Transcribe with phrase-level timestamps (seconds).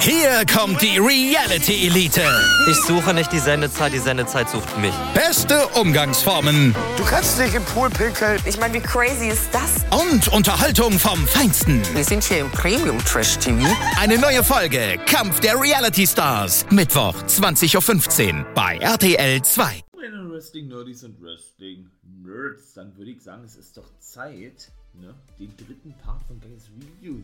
[0.00, 2.22] Hier kommt die Reality Elite.
[2.68, 4.92] Ich suche nicht die Sendezeit, die Sendezeit sucht mich.
[5.14, 6.74] Beste Umgangsformen.
[6.96, 8.38] Du kannst dich im Pool pinkeln.
[8.44, 9.84] Ich meine, wie crazy ist das?
[9.90, 11.82] Und Unterhaltung vom Feinsten.
[11.94, 13.66] Wir sind hier im Premium Trash TV.
[13.98, 16.66] Eine neue Folge Kampf der Reality Stars.
[16.70, 19.80] Mittwoch 20.15 Uhr bei RTL 2.
[19.96, 25.14] Meine Wrestling Nerdies und Wrestling Nerds, dann würde ich sagen, es ist doch Zeit, ne,
[25.38, 27.22] den dritten Part von Guys Review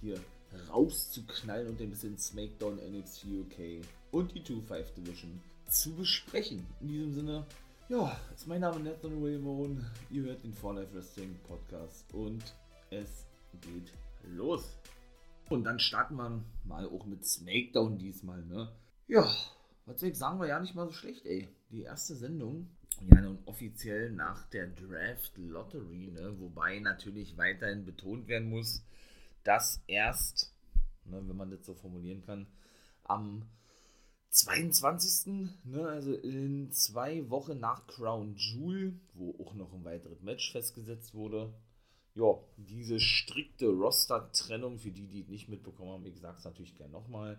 [0.00, 0.18] hier
[0.68, 6.66] rauszuknallen und ein bisschen SmackDown, NXT UK und die 2-5 Division zu besprechen.
[6.80, 7.46] In diesem Sinne,
[7.88, 12.42] ja, ist mein Name Nathan Raymond, ihr hört den For Life Wrestling Podcast und
[12.90, 13.26] es
[13.60, 13.92] geht
[14.24, 14.76] los.
[15.48, 18.72] Und dann starten wir mal auch mit SmackDown diesmal, ne?
[19.06, 19.32] Ja,
[19.84, 21.48] was soll ich sagen, war ja nicht mal so schlecht, ey.
[21.70, 22.68] Die erste Sendung,
[23.00, 26.34] ja nun offiziell nach der Draft Lottery, ne?
[26.40, 28.82] Wobei natürlich weiterhin betont werden muss,
[29.46, 30.52] dass erst,
[31.04, 32.46] ne, wenn man das so formulieren kann,
[33.04, 33.48] am
[34.30, 35.48] 22.
[35.64, 41.14] Ne, also in zwei Wochen nach Crown Jewel, wo auch noch ein weiteres Match festgesetzt
[41.14, 41.54] wurde,
[42.14, 46.74] ja, diese strikte Roster-Trennung, für die, die es nicht mitbekommen haben, ich sage es natürlich
[46.74, 47.38] gerne nochmal,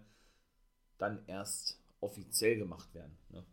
[0.97, 3.17] dann erst offiziell gemacht werden.
[3.29, 3.43] Ne?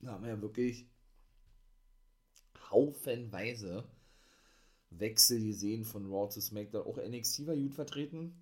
[0.00, 0.86] Da haben wir ja wirklich
[2.70, 3.88] haufenweise
[4.90, 6.86] Wechsel gesehen von Raw zu SmackDown.
[6.86, 8.34] Auch NXT war gut vertreten.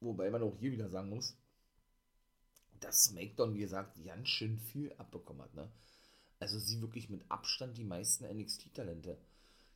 [0.00, 1.36] Wobei man auch hier wieder sagen muss,
[2.80, 5.54] dass SmackDown, wie gesagt, ganz schön viel abbekommen hat.
[5.54, 5.70] Ne?
[6.40, 9.16] Also sie wirklich mit Abstand die meisten NXT-Talente.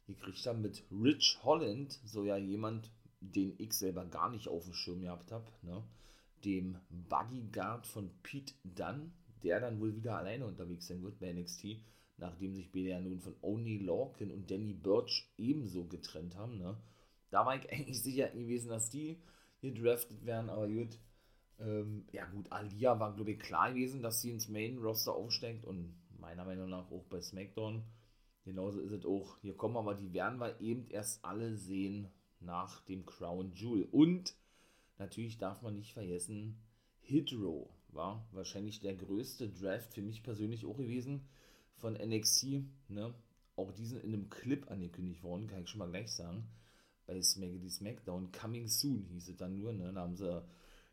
[0.09, 2.91] Ihr kriegt dann mit Rich Holland, so ja jemand,
[3.21, 5.83] den ich selber gar nicht auf dem Schirm gehabt habe, ne?
[6.45, 9.12] dem Bodyguard von Pete Dunn,
[9.43, 11.79] der dann wohl wieder alleine unterwegs sein wird bei NXT
[12.19, 16.59] nachdem sich ja nun von Only Lorcan und Danny Birch ebenso getrennt haben.
[16.59, 16.77] Ne?
[17.31, 19.20] Da war ich eigentlich sicher gewesen, dass die
[19.61, 20.98] hier drafted werden, aber gut.
[21.59, 25.64] Ähm, ja gut, Alia war glaube ich klar gewesen, dass sie ins Main Roster aufsteigt
[25.64, 27.82] und meiner Meinung nach auch bei SmackDown.
[28.44, 29.38] Genauso ist es auch.
[29.38, 32.09] Hier kommen aber die werden wir eben erst alle sehen
[32.41, 33.88] nach dem Crown Jewel.
[33.91, 34.37] Und
[34.99, 36.60] natürlich darf man nicht vergessen,
[37.00, 41.26] Hydro war wahrscheinlich der größte Draft für mich persönlich auch gewesen
[41.76, 43.14] von NXT, ne,
[43.56, 46.48] auch diesen in einem Clip angekündigt worden, kann ich schon mal gleich sagen.
[47.06, 50.42] Bei Smackity SmackDown, Coming Soon hieß es dann nur, ne, da haben sie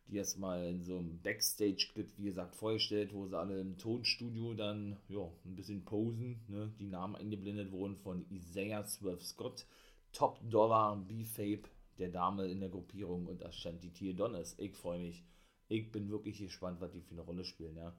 [0.08, 4.98] die erstmal in so einem Backstage-Clip, wie gesagt, vorgestellt, wo sie alle im Tonstudio dann,
[5.08, 9.66] ja, ein bisschen posen, ne, die Namen eingeblendet wurden von Isaiah Swerve Scott,
[10.12, 14.56] Top Dollar, B-Fape, der Dame in der Gruppierung und Ashanti Theodonis.
[14.58, 15.24] Ich freue mich.
[15.70, 17.96] Ich bin wirklich gespannt, was die für eine Rolle spielen, ja,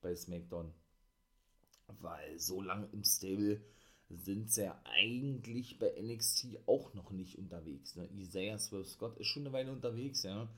[0.00, 0.72] bei SmackDown
[2.00, 3.60] weil so lange im Stable
[4.08, 7.96] sind sie ja eigentlich bei NXT auch noch nicht unterwegs.
[7.96, 8.08] Ne?
[8.16, 10.48] Isaiah Swerve Scott ist schon eine Weile unterwegs, ja.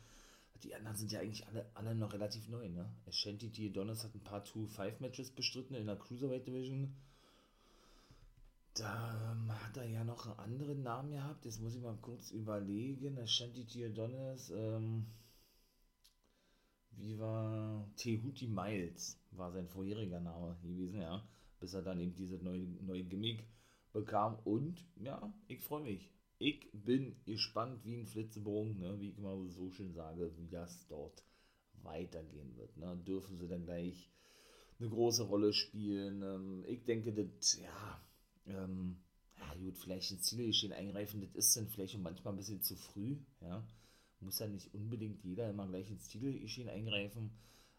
[0.63, 2.91] Die anderen sind ja eigentlich alle, alle noch relativ neu, ne?
[3.07, 6.93] Ashanti Diodonis hat ein paar 2-5-Matches bestritten in der Cruiserweight Division.
[8.75, 11.45] Da hat er ja noch einen anderen Namen gehabt.
[11.45, 13.19] Jetzt muss ich mal kurz überlegen.
[13.19, 15.07] Ashanti Diodonis, ähm,
[16.99, 19.19] wie war Tehuti Miles?
[19.39, 21.27] war sein vorheriger Name gewesen, ja,
[21.61, 23.45] bis er dann eben diese neue, neue Gimmick
[23.93, 24.39] bekam.
[24.45, 26.13] Und ja, ich freue mich.
[26.39, 30.87] Ich bin gespannt wie ein Flitzebogen, ne, wie ich immer so schön sage, wie das
[30.87, 31.25] dort
[31.83, 32.77] weitergehen wird.
[32.77, 32.97] Ne.
[33.07, 34.11] Dürfen sie dann gleich
[34.79, 36.23] eine große Rolle spielen?
[36.23, 38.01] Ähm, ich denke, das, ja,
[38.47, 39.01] ähm,
[39.37, 43.17] ja, gut, vielleicht ins Zielgeschehen eingreifen, das ist dann vielleicht manchmal ein bisschen zu früh,
[43.41, 43.67] ja.
[44.21, 47.31] Muss ja nicht unbedingt jeder immer gleich ins Zielgeschehen eingreifen.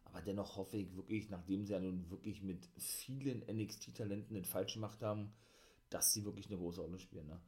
[0.06, 4.74] Aber dennoch hoffe ich wirklich, nachdem sie ja nun wirklich mit vielen NXT-Talenten den falsch
[4.74, 5.34] gemacht haben,
[5.90, 7.28] dass sie wirklich eine große Rolle spielen.
[7.28, 7.40] Ne?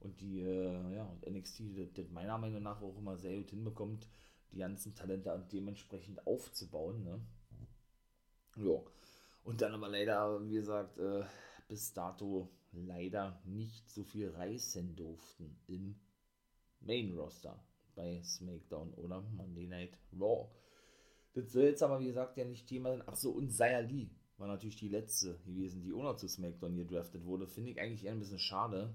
[0.00, 1.62] Und die, äh, ja, NXT,
[1.94, 4.08] das, meiner Meinung nach auch immer sehr gut hinbekommt,
[4.52, 7.04] die ganzen Talente dementsprechend aufzubauen.
[7.04, 7.20] Ne?
[8.56, 8.80] Ja.
[9.44, 11.24] Und dann aber leider, wie gesagt, äh,
[11.68, 15.96] bis dato leider nicht so viel reißen durften im
[16.80, 17.62] Main Roster
[18.00, 20.48] bei SmackDown oder Monday Night Raw.
[21.34, 23.06] Das soll jetzt aber, wie gesagt, ja nicht Thema sein.
[23.06, 24.08] Achso, und Saya Lee
[24.38, 27.46] war natürlich die letzte gewesen, die noch zu SmackDown gedraftet wurde.
[27.46, 28.94] Finde ich eigentlich eher ein bisschen schade,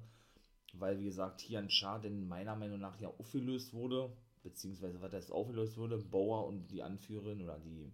[0.73, 4.11] weil, wie gesagt, hier ein Schaden meiner Meinung nach ja aufgelöst wurde,
[4.43, 7.91] beziehungsweise was heißt aufgelöst wurde, Bauer und die Anführerin oder die,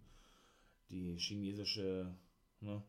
[0.88, 2.14] die chinesische
[2.60, 2.82] ne,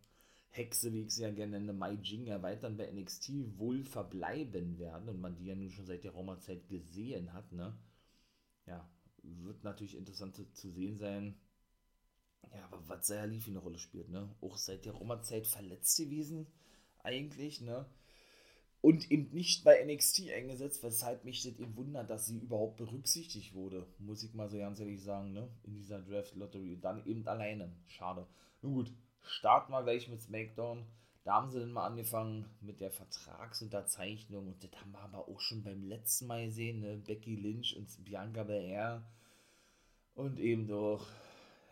[0.50, 4.80] Hexe, wie ich sie ja gerne nenne, Mai Jing, ja weiterhin bei NXT wohl verbleiben
[4.80, 7.76] werden und man die ja nun schon seit der Roma-Zeit gesehen hat, ne?
[8.68, 8.89] Ja,
[9.24, 11.36] wird natürlich interessant zu, sehen sein,
[12.54, 14.30] ja, aber was Saya Lee für eine Rolle spielt, ne?
[14.42, 16.48] Auch seit der Roma-Zeit verletzt gewesen,
[17.04, 17.86] eigentlich, ne?
[18.83, 23.54] und eben nicht bei NXT eingesetzt, weshalb mich das eben wundert, dass sie überhaupt berücksichtigt
[23.54, 25.48] wurde, muss ich mal so ganz ehrlich sagen, ne?
[25.63, 26.80] in dieser Draft-Lottery.
[26.81, 27.71] Dann eben alleine.
[27.88, 28.27] Schade.
[28.62, 30.86] Nun gut, starten wir gleich mit SmackDown.
[31.24, 35.40] Da haben sie dann mal angefangen mit der Vertragsunterzeichnung und das haben wir aber auch
[35.40, 36.98] schon beim letzten Mal gesehen, ne?
[36.98, 39.04] Becky Lynch und Bianca Belair
[40.16, 41.08] und eben doch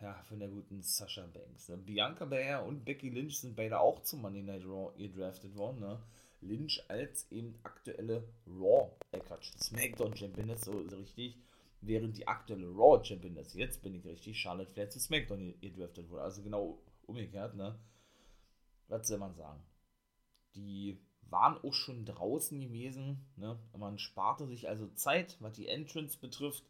[0.02, 1.70] ja, von der guten Sasha Banks.
[1.70, 1.78] Ne?
[1.78, 5.80] Bianca Belair und Becky Lynch sind beide auch zum Monday Night Raw gedraftet worden.
[5.80, 6.02] Ne?
[6.42, 11.38] Lynch als eben aktuelle Raw, äh Quatsch, SmackDown Championess, so, so richtig,
[11.82, 16.24] während die aktuelle Raw Championess, jetzt bin ich richtig, Charlotte Flair zu SmackDown gedraftet wurde.
[16.24, 17.78] Also genau umgekehrt, ne?
[18.92, 19.64] Was soll man sagen?
[20.54, 23.58] Die waren auch schon draußen gewesen, ne?
[23.78, 26.66] Man sparte sich also Zeit, was die Entrance betrifft.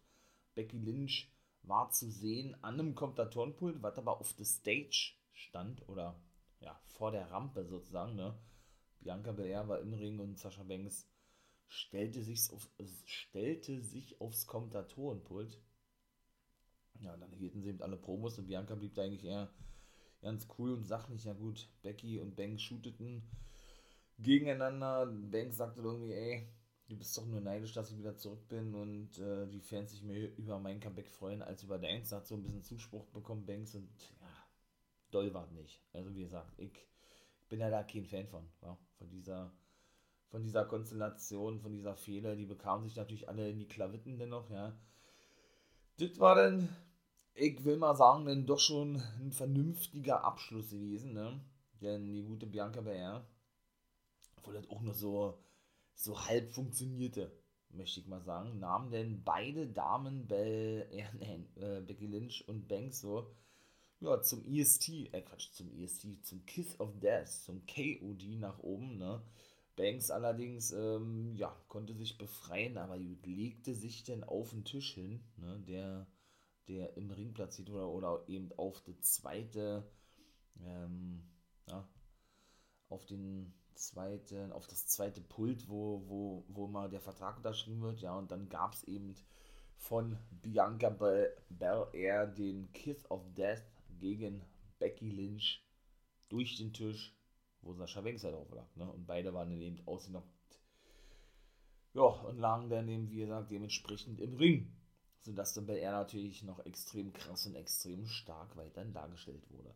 [0.54, 1.32] Becky Lynch
[1.64, 6.22] war zu sehen an einem Kommentatorenpult, was aber auf der Stage stand oder
[6.60, 8.38] ja, vor der Rampe sozusagen, ne?
[9.00, 11.10] Bianca Belair war im Ring und Sascha Banks
[11.68, 12.70] stellte sich, auf,
[13.06, 15.60] stellte sich aufs Kommentatorenpult.
[17.00, 19.52] Ja, dann hielten sie eben alle Promos und Bianca blieb da eigentlich eher
[20.22, 21.26] ganz cool und sachlich.
[21.26, 23.24] Ja gut, Becky und Banks shooteten
[24.20, 25.06] gegeneinander.
[25.06, 26.48] Banks sagte irgendwie, ey,
[26.88, 30.04] du bist doch nur neidisch, dass ich wieder zurück bin und äh, die Fans sich
[30.04, 32.12] mehr über mein Comeback freuen als über deins.
[32.12, 33.90] Hat so ein bisschen Zuspruch bekommen, Banks und
[34.20, 34.28] ja,
[35.12, 35.82] doll war nicht.
[35.94, 36.86] Also wie gesagt, ich
[37.50, 39.52] bin ja da kein Fan von, ja, von dieser
[40.32, 44.50] von dieser Konstellation, von dieser Fehler, die bekamen sich natürlich alle in die Klavitten dennoch,
[44.50, 44.74] ja.
[45.98, 46.70] Das war dann,
[47.34, 51.40] ich will mal sagen, dann doch schon ein vernünftiger Abschluss gewesen, ne?
[51.82, 53.26] Denn die gute Bianca Belair,
[54.38, 55.40] obwohl das auch nur so,
[55.94, 57.32] so halb funktionierte,
[57.70, 62.68] möchte ich mal sagen, nahmen denn beide Damen, Bell, äh, nein, äh, Becky Lynch und
[62.68, 63.32] Banks so,
[64.02, 68.98] ja, zum EST, äh Quatsch, zum EST, zum Kiss of Death, zum KOD nach oben,
[68.98, 69.22] ne?
[69.76, 75.24] Banks allerdings, ähm, ja, konnte sich befreien, aber legte sich denn auf den Tisch hin,
[75.38, 76.08] ne, der,
[76.68, 79.90] der im Ring platziert oder, oder eben auf die zweite,
[80.64, 81.24] ähm,
[81.68, 81.88] ja,
[82.90, 88.02] auf den zweiten, auf das zweite Pult, wo, wo, wo mal der Vertrag unterschrieben wird,
[88.02, 89.16] ja, und dann gab es eben
[89.82, 90.90] von Bianca
[91.50, 93.64] Belair den Kiss of Death
[94.00, 94.44] gegen
[94.80, 95.66] Becky Lynch
[96.30, 97.16] durch den Tisch,
[97.62, 98.76] wo Sascha Banks halt drauf lag.
[98.76, 98.90] Ne?
[98.90, 100.30] Und beide waren dann eben ausgenockt.
[101.94, 104.72] Ja, und lagen dann eben, wie gesagt, dementsprechend im Ring.
[105.22, 109.76] Sodass dann bei er natürlich noch extrem krass und extrem stark weiterhin dargestellt wurde.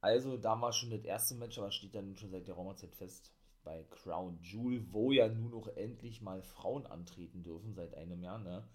[0.00, 3.32] Also, da war schon das erste Match, aber steht dann schon seit der Raumerzeit fest
[3.64, 8.38] bei Crown Jewel, wo ja nun noch endlich mal Frauen antreten dürfen seit einem Jahr.
[8.38, 8.66] Ne?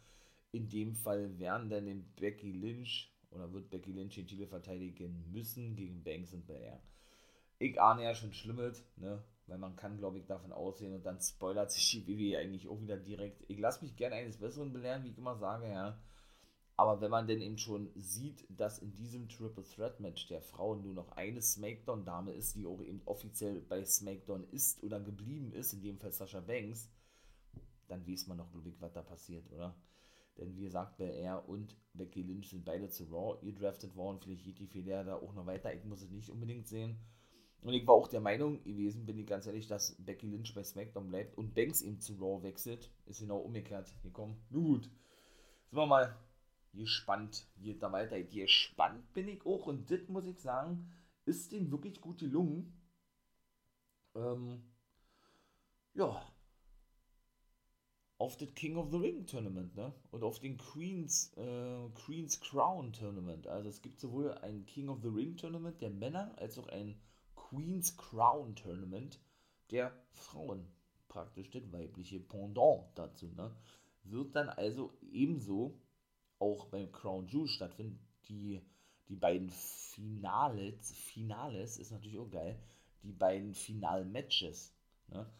[0.51, 5.31] In dem Fall wären dann den Becky Lynch oder wird Becky Lynch den Titel verteidigen
[5.31, 6.79] müssen gegen Banks und Belair.
[7.59, 9.23] Ich ahne ja schon Schlimmes, ne?
[9.47, 12.79] Weil man kann, glaube ich, davon ausgehen und dann spoilert sich die WWE eigentlich auch
[12.79, 13.43] wieder direkt.
[13.49, 15.99] Ich lasse mich gerne eines Besseren belehren, wie ich immer sage, ja.
[16.75, 20.81] Aber wenn man denn eben schon sieht, dass in diesem Triple Threat Match der Frauen
[20.81, 25.73] nur noch eine Smackdown-Dame ist, die auch eben offiziell bei Smackdown ist oder geblieben ist,
[25.73, 26.89] in dem Fall Sascha Banks,
[27.87, 29.75] dann weiß man doch, glaube ich, was da passiert, oder?
[30.37, 34.19] Denn wie gesagt, er und Becky Lynch sind beide zu Raw gedraftet worden.
[34.19, 35.73] Vielleicht geht die Fehler da auch noch weiter.
[35.73, 36.97] Ich muss es nicht unbedingt sehen.
[37.63, 40.63] Und ich war auch der Meinung gewesen, bin ich ganz ehrlich, dass Becky Lynch bei
[40.63, 42.91] SmackDown bleibt und Banks eben zu Raw wechselt.
[43.05, 44.37] Ist genau umgekehrt gekommen.
[44.49, 44.83] Nun gut.
[44.83, 46.17] Sind wir mal
[46.73, 48.31] gespannt, wie da weitergeht.
[48.31, 50.91] Gespannt bin ich auch und das muss ich sagen,
[51.25, 52.73] ist denen wirklich gut gelungen.
[54.15, 54.61] Ähm,
[55.93, 56.21] ja,
[58.17, 59.93] auf das King of the Ring Tournament, ne?
[60.11, 63.47] Und auf den Queens, äh, Queens Crown Tournament.
[63.47, 66.99] Also es gibt sowohl ein King of the Ring Tournament der Männer als auch ein
[67.53, 69.19] Queens Crown Tournament
[69.69, 70.67] der Frauen.
[71.07, 73.55] Praktisch das weibliche Pendant dazu, ne?
[74.03, 75.79] Wird dann also ebenso
[76.39, 77.99] auch beim Crown Jewel stattfinden.
[78.27, 78.59] Die,
[79.07, 82.59] die beiden Finales, Finales ist natürlich auch geil,
[83.03, 84.73] die beiden Final-Matches,
[85.09, 85.31] ne?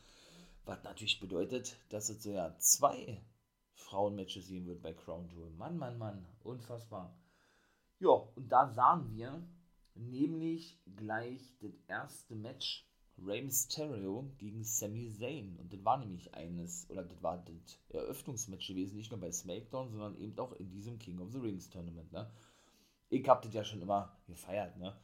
[0.66, 3.26] Was natürlich bedeutet, dass es so ja zwei
[3.74, 5.50] Frauenmatches sehen wird bei Crown Jewel.
[5.52, 7.18] Mann, Mann, Mann, unfassbar.
[8.00, 9.42] Ja, und da sahen wir
[9.96, 15.58] nämlich gleich das erste Match Rey Mysterio gegen Sami Zayn.
[15.58, 19.92] Und das war nämlich eines, oder das war das Eröffnungsmatch gewesen, nicht nur bei SmackDown,
[19.92, 22.12] sondern eben auch in diesem King of the Rings Tournament.
[22.12, 22.30] Ne?
[23.10, 24.96] Ich hab das ja schon immer gefeiert, ne?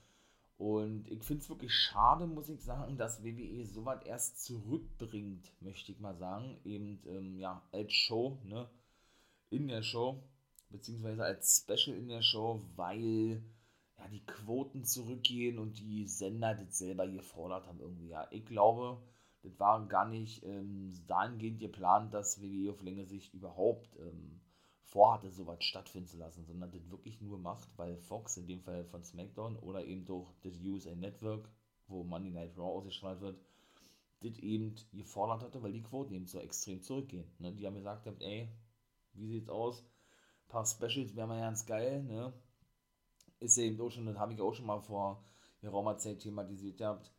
[0.58, 5.93] Und ich finde es wirklich schade, muss ich sagen, dass WWE sowas erst zurückbringt, möchte
[5.93, 6.60] ich mal sagen.
[6.65, 8.69] Eben, ähm, ja, als Show, ne?
[9.51, 10.22] In der Show,
[10.69, 13.41] beziehungsweise als Special in der Show, weil
[14.00, 18.10] ja die Quoten zurückgehen und die Sender das selber gefordert haben irgendwie.
[18.10, 19.01] Ja, ich glaube,
[19.44, 24.41] das war gar nicht ähm, dahingehend geplant, dass WWE auf längere Sicht überhaupt ähm,
[24.84, 28.86] vorhatte, sowas stattfinden zu lassen, sondern das wirklich nur macht, weil Fox, in dem Fall
[28.86, 31.48] von SmackDown oder eben durch das USA Network,
[31.88, 33.39] wo Monday Night Raw ausgestrahlt wird,
[34.22, 37.29] das eben gefordert hatte, weil die Quoten eben so extrem zurückgehen.
[37.39, 37.53] Ne?
[37.53, 38.50] Die haben gesagt, ey,
[39.13, 39.82] wie sieht's aus?
[39.82, 42.34] Ein paar Specials wären mal ganz geil, ne?
[43.39, 45.24] Ist eben auch schon, das habe ich auch schon mal vor
[45.62, 47.12] geraumer Zeit thematisiert gehabt.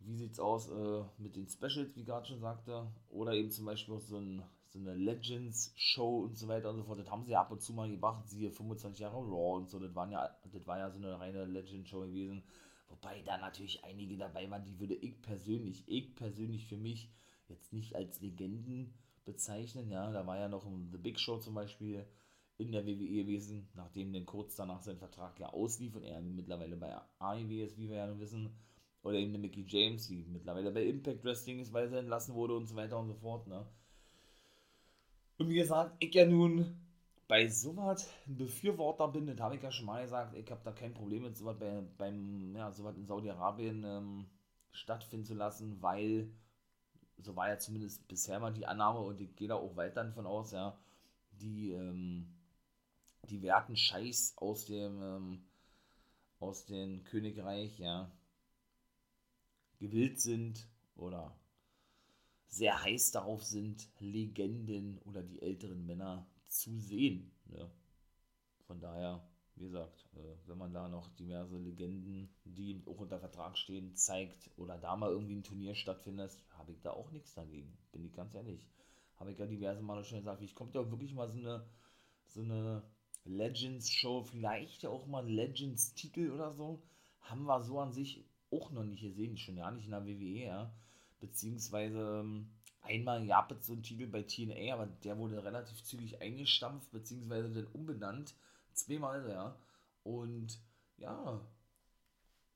[0.00, 2.90] Wie sieht's aus äh, mit den Specials, wie gerade schon sagte?
[3.08, 6.82] Oder eben zum Beispiel auch so, ein, so eine Legends-Show und so weiter und so
[6.82, 6.98] fort.
[6.98, 9.78] Das haben sie ja ab und zu mal gemacht, siehe 25 Jahre Raw und so.
[9.78, 12.42] Das, waren ja, das war ja so eine reine Legend-Show gewesen.
[12.88, 17.10] Wobei da natürlich einige dabei waren, die würde ich persönlich, ich persönlich für mich
[17.48, 18.92] jetzt nicht als Legenden
[19.24, 19.88] bezeichnen.
[19.88, 22.04] Ja, da war ja noch The Big Show zum Beispiel
[22.62, 26.76] in der WWE gewesen, nachdem dann kurz danach sein Vertrag ja auslief und er mittlerweile
[26.76, 28.50] bei AEW ist, wie wir ja wissen.
[29.02, 32.56] Oder eben der Mickey James, die mittlerweile bei Impact Wrestling ist, weil er entlassen wurde
[32.56, 33.48] und so weiter und so fort.
[33.48, 33.66] Ne?
[35.38, 36.76] Und wie gesagt, ich ja nun
[37.26, 40.70] bei sowas ein Befürworter bin, das habe ich ja schon mal gesagt, ich habe da
[40.70, 44.26] kein Problem mit sowas bei, beim, ja, sowas in Saudi-Arabien ähm,
[44.70, 46.30] stattfinden zu lassen, weil,
[47.18, 50.26] so war ja zumindest bisher mal die Annahme und ich gehe da auch weiter davon
[50.26, 50.78] aus, ja,
[51.30, 52.28] die, ähm,
[53.28, 55.44] die werten Scheiß aus dem, ähm,
[56.40, 58.10] aus dem Königreich, ja,
[59.78, 61.36] gewillt sind oder
[62.48, 67.32] sehr heiß darauf sind, Legenden oder die älteren Männer zu sehen.
[67.46, 67.70] Ne?
[68.66, 69.26] Von daher,
[69.56, 74.50] wie gesagt, äh, wenn man da noch diverse Legenden, die auch unter Vertrag stehen, zeigt
[74.56, 77.76] oder da mal irgendwie ein Turnier stattfindet, habe ich da auch nichts dagegen.
[77.90, 78.68] Bin ich ganz ehrlich.
[79.16, 81.64] Habe ich ja diverse Male schon gesagt, ich kommt ja wirklich mal so eine,
[82.26, 82.82] so eine
[83.24, 86.82] Legends-Show, vielleicht ja auch mal Legends-Titel oder so,
[87.20, 90.44] haben wir so an sich auch noch nicht gesehen, schon ja nicht in der WWE,
[90.44, 90.72] ja.
[91.20, 92.48] Beziehungsweise ähm,
[92.82, 97.48] Einmal gab es so einen Titel bei TNA, aber der wurde relativ zügig eingestampft, beziehungsweise
[97.50, 98.34] dann umbenannt.
[98.72, 99.56] Zweimal, ja.
[100.02, 100.58] Und
[100.96, 101.40] ja,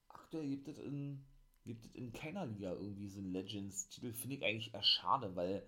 [0.08, 1.24] aktuell gibt es in,
[1.64, 4.12] gibt es in keiner Liga irgendwie so einen Legends-Titel.
[4.12, 5.62] Finde ich eigentlich eher schade, weil,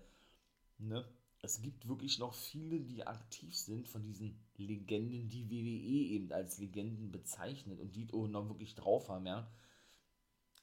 [0.77, 1.05] ne,
[1.41, 6.57] es gibt wirklich noch viele, die aktiv sind von diesen Legenden, die WWE eben als
[6.57, 9.49] Legenden bezeichnet und die noch wirklich drauf haben, ja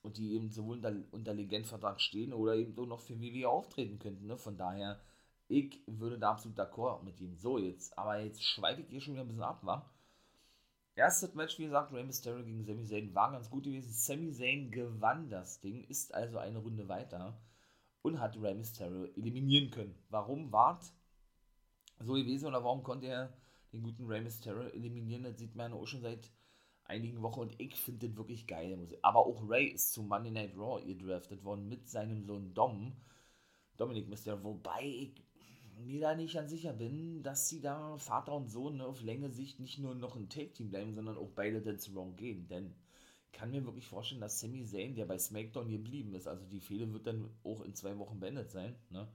[0.07, 3.99] und die eben sowohl unter, unter Legendvertrag stehen oder eben auch noch für WWE auftreten
[3.99, 4.29] könnten.
[4.29, 4.37] Ne?
[4.39, 5.01] Von daher,
[5.49, 7.37] ich würde da absolut d'accord mit ihm.
[7.37, 9.91] So, jetzt, aber jetzt schweife ich hier schon wieder ein bisschen ab, wa?
[10.95, 13.93] Erstes Match, wie gesagt, Rey Mysterio gegen Sami Zayn war ganz gut gewesen.
[13.93, 17.37] Sami Zayn gewann das Ding, ist also eine Runde weiter
[18.07, 19.95] und hat Rey Mysterio eliminieren können.
[20.11, 20.93] Warum wart
[21.99, 23.33] so gewesen oder warum konnte er
[23.73, 25.25] den guten Rey Mysterio eliminieren?
[25.25, 26.31] Das sieht man ja auch schon seit
[26.85, 28.79] einigen Wochen und ich finde das wirklich geil.
[29.03, 32.93] Aber auch Ray ist zu Monday Night Raw gedraftet worden mit seinem Sohn Dom.
[33.77, 35.23] Dominik Mysterio, wobei ich
[35.79, 39.31] mir da nicht ganz sicher bin, dass sie da Vater und Sohn ne, auf Länge
[39.31, 42.47] Sicht nicht nur noch ein Take-Team bleiben, sondern auch beide dann zu Raw gehen.
[42.49, 42.75] Denn
[43.37, 46.91] kann mir wirklich vorstellen, dass Sami Zayn, der bei SmackDown geblieben ist, also die Fehde
[46.93, 49.07] wird dann auch in zwei Wochen beendet sein, ne?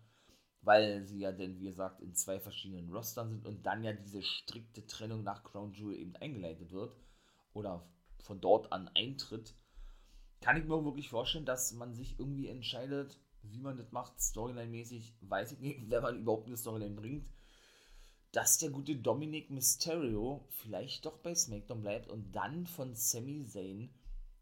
[0.62, 4.22] Weil sie ja dann, wie gesagt, in zwei verschiedenen Rostern sind und dann ja diese
[4.22, 6.96] strikte Trennung nach Crown Jewel eben eingeleitet wird
[7.54, 9.56] oder von dort an eintritt,
[10.40, 15.16] kann ich mir wirklich vorstellen, dass man sich irgendwie entscheidet, wie man das macht, Storyline-mäßig,
[15.22, 17.28] weiß ich nicht, wenn man überhaupt eine Storyline bringt,
[18.32, 23.90] dass der gute Dominic Mysterio vielleicht doch bei SmackDown bleibt und dann von Sami Zayn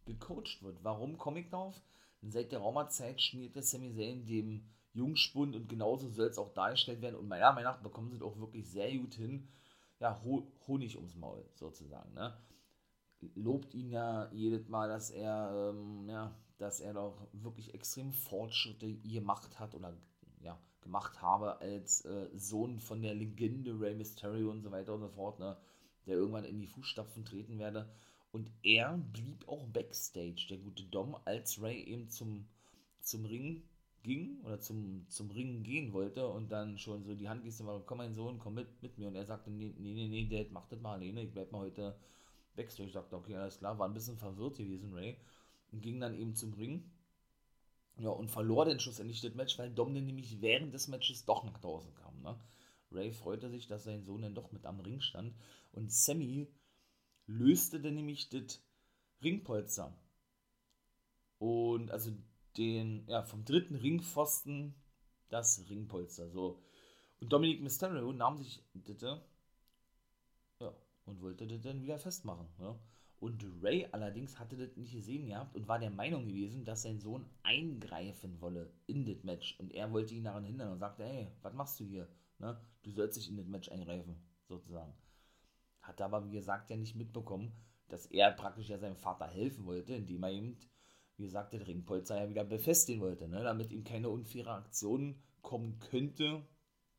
[0.05, 0.83] gecoacht wird.
[0.83, 1.81] Warum komme darauf?
[2.21, 6.53] Denn seit der Raumerzeit schmiert der Sami Zayn dem Jungspund und genauso soll es auch
[6.53, 9.47] dargestellt werden und meiner Meinung nach bekommen sie auch wirklich sehr gut hin,
[9.99, 10.21] ja,
[10.67, 12.37] Honig ums Maul sozusagen, ne?
[13.35, 18.93] lobt ihn ja jedes Mal, dass er, ähm, ja, dass er doch wirklich extrem Fortschritte
[18.93, 19.93] gemacht hat oder
[20.41, 25.01] ja, gemacht habe als äh, Sohn von der Legende Rey Mysterio und so weiter und
[25.01, 25.57] so fort, ne,
[26.05, 27.89] der irgendwann in die Fußstapfen treten werde.
[28.31, 32.47] Und er blieb auch backstage, der gute Dom, als Ray eben zum,
[33.01, 33.63] zum Ring
[34.03, 37.97] ging oder zum, zum Ringen gehen wollte und dann schon so die Handgeste war, komm
[37.97, 39.07] mein Sohn, komm mit, mit mir.
[39.07, 41.61] Und er sagte, nee, nee, nee, nee Dad, mach das mal alleine, ich bleib mal
[41.61, 41.95] heute
[42.59, 45.15] Backstage sagte, okay, alles klar, war ein bisschen verwirrt gewesen, Ray.
[45.71, 46.83] Und ging dann eben zum Ring.
[47.97, 51.43] Ja, und verlor dann schlussendlich das Match, weil Dom dann nämlich während des Matches doch
[51.43, 52.21] nach draußen kam.
[52.21, 52.37] Ne?
[52.91, 55.33] Ray freute sich, dass sein Sohn dann doch mit am Ring stand.
[55.71, 56.47] Und Sammy
[57.29, 58.61] löste dann nämlich das
[59.23, 59.95] Ringpolster.
[61.37, 62.11] Und also
[62.57, 64.73] den, ja, vom dritten Ringpfosten
[65.29, 66.29] das Ringpolster.
[66.31, 66.61] So.
[67.21, 69.03] Und Dominic Mysterio nahm sich das
[71.05, 72.47] und wollte das dann wieder festmachen.
[72.59, 72.79] Ja?
[73.19, 76.99] Und Ray allerdings hatte das nicht gesehen gehabt und war der Meinung gewesen, dass sein
[76.99, 79.59] Sohn eingreifen wolle in das Match.
[79.59, 82.07] Und er wollte ihn daran hindern und sagte, hey, was machst du hier?
[82.37, 82.59] Ne?
[82.83, 84.15] Du sollst dich in das Match eingreifen,
[84.47, 84.93] sozusagen.
[85.89, 87.51] Hat aber, wie gesagt, ja nicht mitbekommen,
[87.87, 90.57] dass er praktisch ja seinem Vater helfen wollte, indem er eben,
[91.17, 93.43] wie gesagt, den Ringpolster ja wieder befestigen wollte, ne?
[93.43, 96.45] damit ihm keine unfaire Aktion kommen könnte.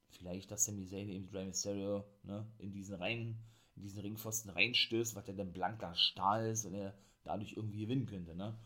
[0.09, 3.39] Vielleicht, dass Sami Zayn eben Rey Mysterio ne, in diesen Reihen
[3.77, 6.93] in diesen Ringpfosten reinstößt, was ja dann blanker Stahl ist und er
[7.23, 8.35] dadurch irgendwie gewinnen könnte.
[8.35, 8.59] Ne?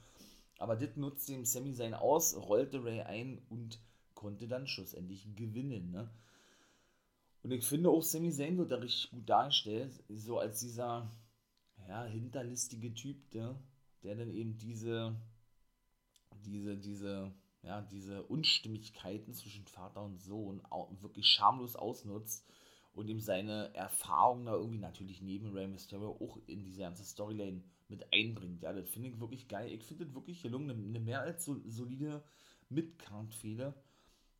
[0.58, 3.78] Aber das nutzte dem Sammy sein aus, rollte Ray ein und
[4.14, 5.90] konnte dann schlussendlich gewinnen.
[5.90, 6.10] Ne?
[7.44, 11.14] Und ich finde auch Sammy Zayn wird da richtig gut dargestellt, so als dieser
[11.86, 13.54] ja, hinterlistige Typ, der,
[14.02, 15.14] der dann eben diese,
[16.46, 20.62] diese, diese, ja, diese Unstimmigkeiten zwischen Vater und Sohn
[21.02, 22.48] wirklich schamlos ausnutzt
[22.94, 27.62] und ihm seine Erfahrungen da irgendwie natürlich neben Rey Mysterio auch in diese ganze Storyline
[27.88, 28.62] mit einbringt.
[28.62, 29.70] Ja, das finde ich wirklich geil.
[29.70, 30.70] Ich finde das wirklich gelungen.
[30.70, 32.24] Eine, mehr als so, solide
[32.70, 33.74] Mid-Card-Fehde.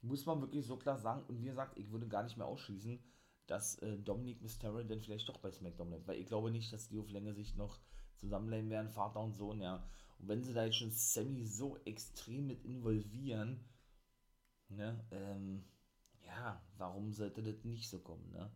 [0.05, 1.25] Muss man wirklich so klar sagen.
[1.29, 2.99] Und wie gesagt, ich würde gar nicht mehr ausschließen,
[3.47, 6.07] dass äh, Dominic Mysterio dann vielleicht doch bei SmackDown bleibt.
[6.07, 7.81] Weil ich glaube nicht, dass die auf längere Sicht noch
[8.17, 9.83] zusammenbleiben werden, Vater und Sohn, ja.
[10.19, 13.65] Und wenn sie da jetzt schon Sammy so extrem mit involvieren,
[14.69, 15.65] ne, ähm,
[16.25, 18.51] ja, warum sollte das nicht so kommen, ne?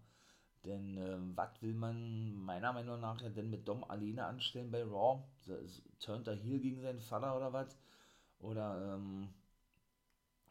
[0.64, 4.82] Denn ähm, was will man meiner Meinung nach ja denn mit Dom alleine anstellen bei
[4.82, 5.22] Raw?
[6.00, 7.78] Turnt er hier gegen seinen Vater oder was?
[8.40, 9.28] Oder, ähm,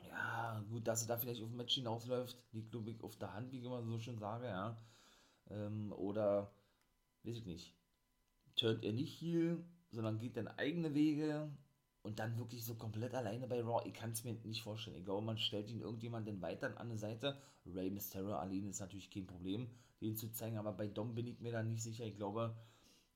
[0.07, 3.33] ja, gut, dass er da vielleicht auf ein Match hinausläuft, liegt, glaube ich, auf der
[3.33, 4.77] Hand, wie ich immer so schön sage, ja.
[5.49, 6.51] Ähm, oder,
[7.23, 7.73] weiß ich nicht,
[8.55, 9.57] turnt er nicht hier,
[9.91, 11.49] sondern geht dann eigene Wege
[12.03, 13.81] und dann wirklich so komplett alleine bei Raw.
[13.87, 14.97] Ich kann es mir nicht vorstellen.
[14.97, 17.37] Ich glaube, man stellt ihn irgendjemanden weiter an eine Seite.
[17.65, 19.69] Rey Mysterio alleine ist natürlich kein Problem,
[20.01, 22.05] den zu zeigen, aber bei Dom bin ich mir da nicht sicher.
[22.05, 22.55] Ich glaube,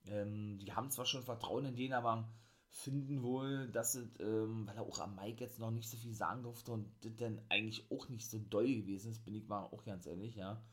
[0.08, 2.28] ähm, die haben zwar schon Vertrauen in den, aber
[2.72, 6.14] finden wohl, dass es, ähm, weil er auch am Mike jetzt noch nicht so viel
[6.14, 9.64] sagen durfte und das dann eigentlich auch nicht so doll gewesen ist, bin ich mal
[9.66, 10.64] auch ganz ehrlich, ja.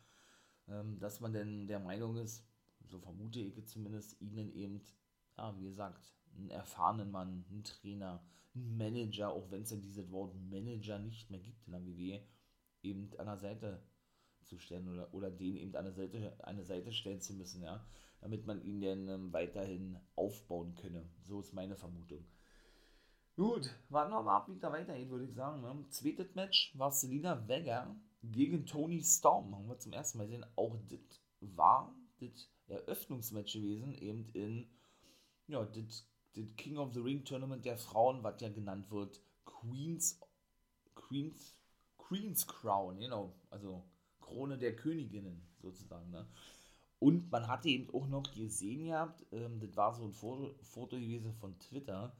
[0.68, 2.46] Ähm, dass man denn der Meinung ist,
[2.88, 4.80] so vermute ich zumindest, ihnen eben,
[5.36, 8.22] ja, wie gesagt, einen erfahrenen Mann, einen Trainer,
[8.54, 12.22] einen Manager, auch wenn es ja dieses Wort Manager nicht mehr gibt in der WWE,
[12.82, 13.82] eben an der Seite
[14.44, 17.84] zu stellen oder, oder den eben an der Seite, eine Seite stellen zu müssen, ja,
[18.20, 21.08] damit man ihn dann ähm, weiterhin aufbauen könne.
[21.22, 22.24] So ist meine Vermutung.
[23.36, 25.62] Gut, warten wir mal ab, wie da weitergeht, würde ich sagen.
[25.62, 25.84] Ne?
[25.90, 29.54] Zweites Match war Selina Vega gegen Tony Storm.
[29.54, 30.46] Haben wir zum ersten Mal gesehen.
[30.56, 34.68] Auch das war das Eröffnungsmatch gewesen, eben in
[35.46, 36.04] ja, das
[36.56, 40.20] King of the Ring Tournament der Frauen, was ja genannt wird, Queens,
[40.94, 41.54] Queens,
[41.96, 43.84] Queens Crown, genau, also
[44.20, 46.26] Krone der Königinnen sozusagen, ne?
[46.98, 50.96] Und man hatte eben auch noch gesehen gehabt, ähm, das war so ein Foto, Foto
[50.96, 52.16] gewesen von Twitter,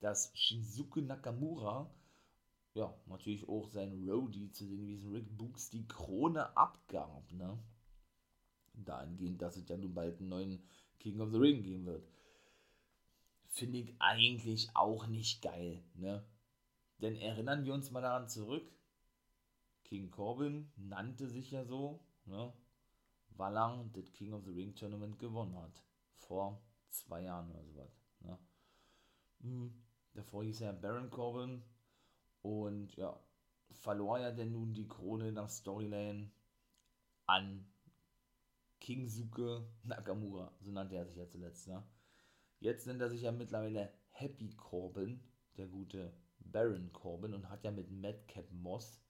[0.00, 1.90] dass Shinsuke Nakamura,
[2.74, 7.58] ja, natürlich auch sein Roadie zu den gewesen Rick Books, die Krone abgab, ne?
[8.74, 10.62] Dahingehend, dass es ja nun bald einen neuen
[10.98, 12.08] King of the Ring geben wird
[13.58, 15.82] finde ich eigentlich auch nicht geil.
[15.94, 16.24] Ne?
[17.00, 18.70] Denn erinnern wir uns mal daran zurück,
[19.84, 22.52] King Corbin nannte sich ja so, ne?
[23.38, 25.84] Er das King of the Ring Tournament gewonnen hat.
[26.16, 28.02] Vor zwei Jahren oder sowas.
[28.20, 28.38] Ne?
[29.40, 29.72] Hm,
[30.14, 31.62] davor hieß er Baron Corbin
[32.42, 33.18] und ja,
[33.70, 36.30] verlor ja denn nun die Krone nach Storyline
[37.26, 37.66] an
[38.80, 41.68] Kingsuke Nakamura, so nannte er sich ja zuletzt.
[41.68, 41.82] Ne?
[42.60, 45.20] Jetzt nennt er sich ja mittlerweile Happy Corbin,
[45.56, 49.00] der gute Baron Corbin, und hat ja mit Madcap Moss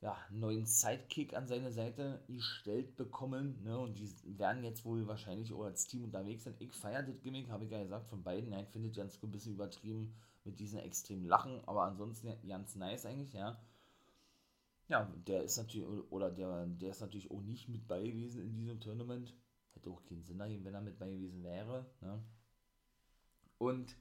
[0.00, 3.62] ja, neuen Sidekick an seine Seite gestellt bekommen.
[3.64, 3.78] Ne?
[3.78, 6.54] Und die werden jetzt wohl wahrscheinlich auch als Team unterwegs sein.
[6.58, 8.52] Ich feiere das Gimmick, habe ich ja gesagt, von beiden.
[8.52, 12.76] Ja, ich finde es ganz ein bisschen übertrieben mit diesem extremen Lachen, aber ansonsten ganz
[12.76, 13.60] nice eigentlich, ja.
[14.88, 18.54] Ja, der ist natürlich, oder der, der ist natürlich auch nicht mit bei gewesen in
[18.54, 19.34] diesem Tournament.
[19.74, 21.86] Hätte auch keinen Sinn dahin, wenn er mit bei gewesen wäre.
[22.00, 22.22] Ne?
[23.58, 23.96] Und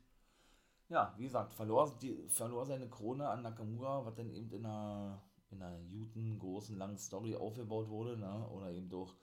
[0.89, 5.23] ja, wie gesagt, verlor, die, verlor seine Krone an Nakamura, was dann eben in einer,
[5.51, 8.47] in einer guten, großen, langen Story aufgebaut wurde, ne?
[8.49, 9.13] oder eben durch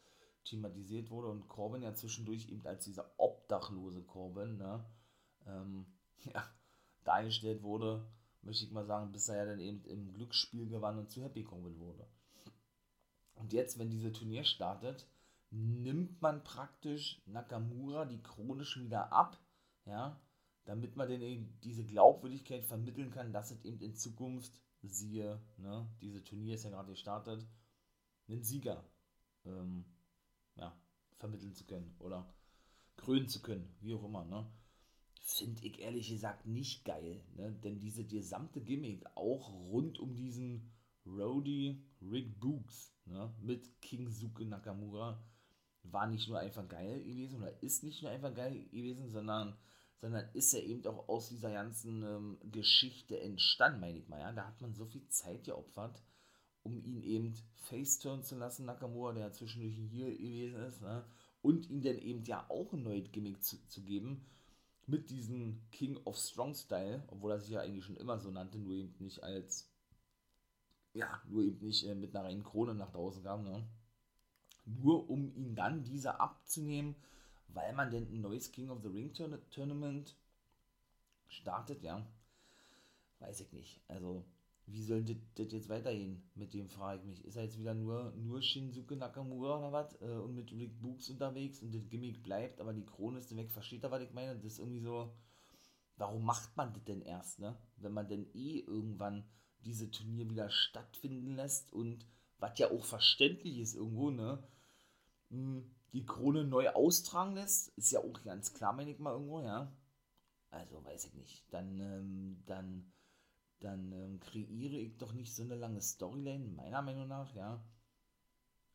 [0.45, 4.85] thematisiert wurde und Corbin ja zwischendurch eben als dieser obdachlose Corbin, ne?
[5.47, 5.87] ähm,
[6.35, 6.45] ja,
[7.05, 8.07] dargestellt wurde,
[8.43, 11.45] möchte ich mal sagen, bis er ja dann eben im Glücksspiel gewann und zu Happy
[11.45, 12.07] Corbin wurde.
[13.35, 15.07] Und jetzt, wenn diese Turnier startet,
[15.51, 19.39] nimmt man praktisch Nakamura die Krone schon wieder ab
[19.87, 20.21] ja,
[20.65, 25.89] damit man denn eben diese Glaubwürdigkeit vermitteln kann, dass es eben in Zukunft, siehe, ne,
[26.01, 27.47] diese Turnier ist ja gerade gestartet,
[28.29, 28.85] einen Sieger
[29.45, 29.85] ähm,
[30.57, 30.77] ja,
[31.19, 32.33] vermitteln zu können oder
[32.97, 34.47] krönen zu können, wie auch immer, ne?
[35.25, 37.53] Finde ich ehrlich gesagt nicht geil, ne?
[37.63, 40.73] Denn diese gesamte Gimmick, auch rund um diesen
[41.07, 43.33] Rody Rick Books, ne?
[43.41, 45.23] Mit King Suke Nakamura,
[45.85, 49.57] war nicht nur einfach geil gewesen oder ist nicht nur einfach geil gewesen, sondern,
[50.03, 54.19] sondern ist ja eben auch aus dieser ganzen ähm, Geschichte entstanden, meine ich mal.
[54.19, 54.33] Ja?
[54.33, 56.03] Da hat man so viel Zeit geopfert,
[56.65, 61.05] um ihn eben face-turn zu lassen, Nakamura, der ja zwischendurch hier gewesen ist, ne?
[61.41, 64.27] und ihm dann eben ja auch ein neues Gimmick zu, zu geben,
[64.89, 68.59] mit diesem King of Strong Style, obwohl er sich ja eigentlich schon immer so nannte,
[68.59, 69.71] nur eben nicht als,
[70.95, 73.65] ja, nur eben nicht äh, mit einer reinen Krone nach draußen kam, ne?
[74.65, 76.97] nur um ihn dann diese abzunehmen,
[77.55, 79.13] weil man denn ein neues King of the Ring
[79.51, 80.17] Tournament
[81.29, 82.07] startet, ja.
[83.21, 83.81] Weiß ich nicht.
[83.89, 84.25] Also,
[84.67, 86.23] wie soll das jetzt weitergehen?
[86.35, 87.25] Mit dem frage ich mich.
[87.25, 90.01] Ist er jetzt wieder nur, nur Shinsuke Nakamura oder was?
[90.01, 93.51] Äh, und mit Rick Books unterwegs und das Gimmick bleibt, aber die Krone ist weg.
[93.51, 94.37] Versteht er, was ich meine?
[94.37, 95.13] Das ist irgendwie so.
[95.97, 97.57] Warum macht man das denn erst, ne?
[97.77, 99.25] Wenn man denn eh irgendwann
[99.61, 102.07] diese Turnier wieder stattfinden lässt und
[102.39, 104.43] was ja auch verständlich ist irgendwo, ne?
[105.31, 109.41] Hm, die Krone neu austragen lässt, ist ja auch ganz klar, meine ich mal irgendwo,
[109.41, 109.73] ja.
[110.51, 111.53] Also weiß ich nicht.
[111.53, 112.93] Dann, ähm, dann,
[113.61, 117.63] dann ähm, kreiere ich doch nicht so eine lange Storyline, meiner Meinung nach, ja.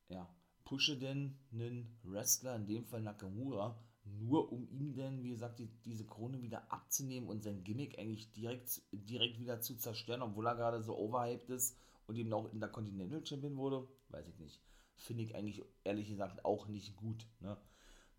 [0.10, 0.30] Ja,
[0.64, 5.68] pushe denn einen Wrestler, in dem Fall Nakamura, nur um ihm denn, wie gesagt, die,
[5.84, 10.56] diese Krone wieder abzunehmen und sein Gimmick eigentlich direkt, direkt wieder zu zerstören, obwohl er
[10.56, 14.62] gerade so overhyped ist und eben auch Intercontinental Champion wurde, weiß ich nicht
[14.98, 17.26] finde ich eigentlich ehrlich gesagt auch nicht gut.
[17.40, 17.58] Ne?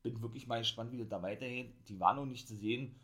[0.03, 1.75] Bin wirklich mal gespannt, wie das da weitergeht.
[1.89, 2.99] Die war noch nicht zu sehen,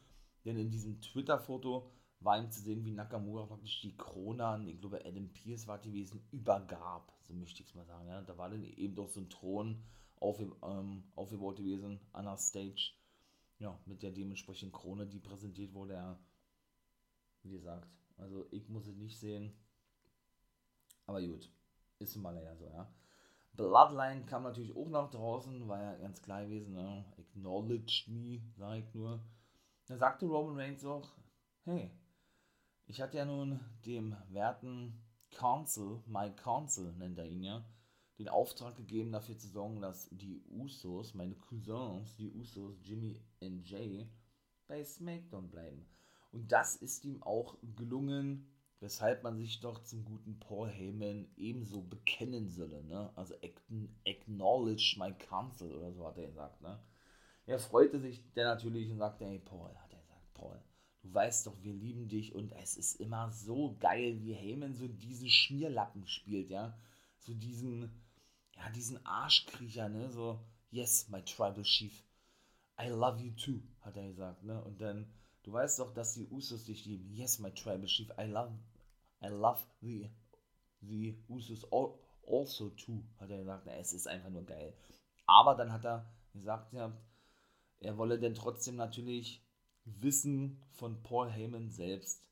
[0.44, 4.80] denn in diesem Twitter-Foto war ihm zu sehen, wie Nakamura praktisch die Krone an, ich
[4.80, 8.08] glaube Adam Pierce war gewesen, übergab, so möchte ich es mal sagen.
[8.08, 8.22] Ja?
[8.22, 9.82] Da war dann eben doch so ein Thron
[10.16, 12.92] auf, ähm, aufgebaut gewesen an der Stage.
[13.58, 15.94] Ja, mit der dementsprechenden Krone, die präsentiert wurde.
[15.94, 16.18] Ja,
[17.42, 19.52] wie gesagt, also ich muss es nicht sehen.
[21.06, 21.50] Aber gut,
[21.98, 22.92] ist mal ja so, ja.
[23.56, 27.04] Bloodline kam natürlich auch nach draußen, war ja ganz klar gewesen, ne?
[27.18, 29.20] Acknowledged me, sag ich nur.
[29.86, 31.08] Da sagte Roman Reigns auch,
[31.64, 31.90] hey,
[32.86, 37.64] ich hatte ja nun dem werten Council, my Council nennt er ihn ja,
[38.18, 43.68] den Auftrag gegeben, dafür zu sorgen, dass die Usos, meine Cousins, die Usos, Jimmy und
[43.68, 44.08] Jay,
[44.66, 45.86] bei SmackDown bleiben.
[46.30, 48.53] Und das ist ihm auch gelungen,
[48.84, 53.10] weshalb man sich doch zum guten Paul Heyman ebenso bekennen solle, ne?
[53.16, 53.34] Also
[54.04, 56.78] acknowledge my counsel oder so hat er gesagt, ne?
[57.46, 60.62] Er freute sich der natürlich und sagte, hey Paul, hat er gesagt, Paul,
[61.00, 64.86] du weißt doch, wir lieben dich und es ist immer so geil, wie Heyman so
[64.86, 66.78] diesen Schmierlappen spielt, ja?
[67.20, 67.90] So diesen,
[68.54, 70.10] ja, diesen Arschkriecher, ne?
[70.10, 72.04] So, yes, my tribal chief,
[72.78, 74.62] I love you too, hat er gesagt, ne?
[74.62, 75.10] Und dann,
[75.42, 77.10] du weißt doch, dass die Usos dich lieben.
[77.10, 78.52] Yes, my tribal chief, I love,
[79.24, 80.10] I love the,
[80.80, 81.64] the Usos
[82.26, 83.66] also too, hat er gesagt.
[83.66, 84.74] es ist einfach nur geil.
[85.26, 86.92] Aber dann hat er gesagt, ja,
[87.80, 89.42] er wolle denn trotzdem natürlich
[89.84, 92.22] wissen von Paul Heyman selbst,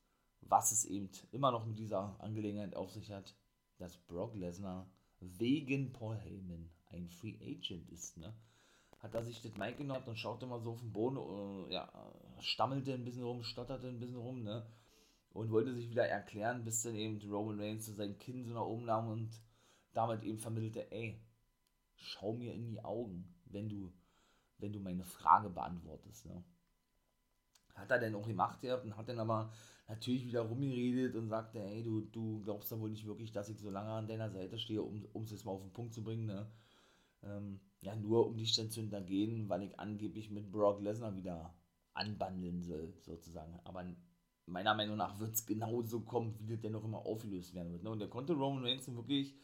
[0.40, 3.34] was es eben immer noch mit dieser Angelegenheit auf sich hat,
[3.78, 4.86] dass Brock Lesnar
[5.20, 8.34] wegen Paul Heyman ein Free Agent ist, ne?
[8.98, 11.90] Hat er sich das Mic genommen und schaute mal so auf den Boden, äh, ja,
[12.40, 14.66] stammelte ein bisschen rum, stotterte ein bisschen rum, ne?
[15.32, 18.66] Und wollte sich wieder erklären, bis dann eben Roman Reigns zu seinem Kinn so nach
[18.66, 19.30] oben nahm und
[19.92, 21.20] damit eben vermittelte, ey,
[21.96, 23.92] schau mir in die Augen, wenn du,
[24.58, 26.26] wenn du meine Frage beantwortest.
[26.26, 26.44] Ne?
[27.74, 29.52] Hat er denn auch gemacht ja, und hat dann aber
[29.88, 33.58] natürlich wieder rumgeredet und sagte, ey, du, du glaubst ja wohl nicht wirklich, dass ich
[33.58, 36.26] so lange an deiner Seite stehe, um es jetzt mal auf den Punkt zu bringen,
[36.26, 36.50] ne?
[37.24, 41.54] Ähm, ja, nur um dich dann zu hintergehen, weil ich angeblich mit Brock Lesnar wieder
[41.94, 43.60] anbandeln soll, sozusagen.
[43.64, 43.84] Aber
[44.46, 47.82] meiner Meinung nach wird es genauso kommen, wie das denn noch immer aufgelöst werden wird.
[47.82, 47.90] Ne?
[47.90, 49.36] Und der konnte Roman Reigns wirklich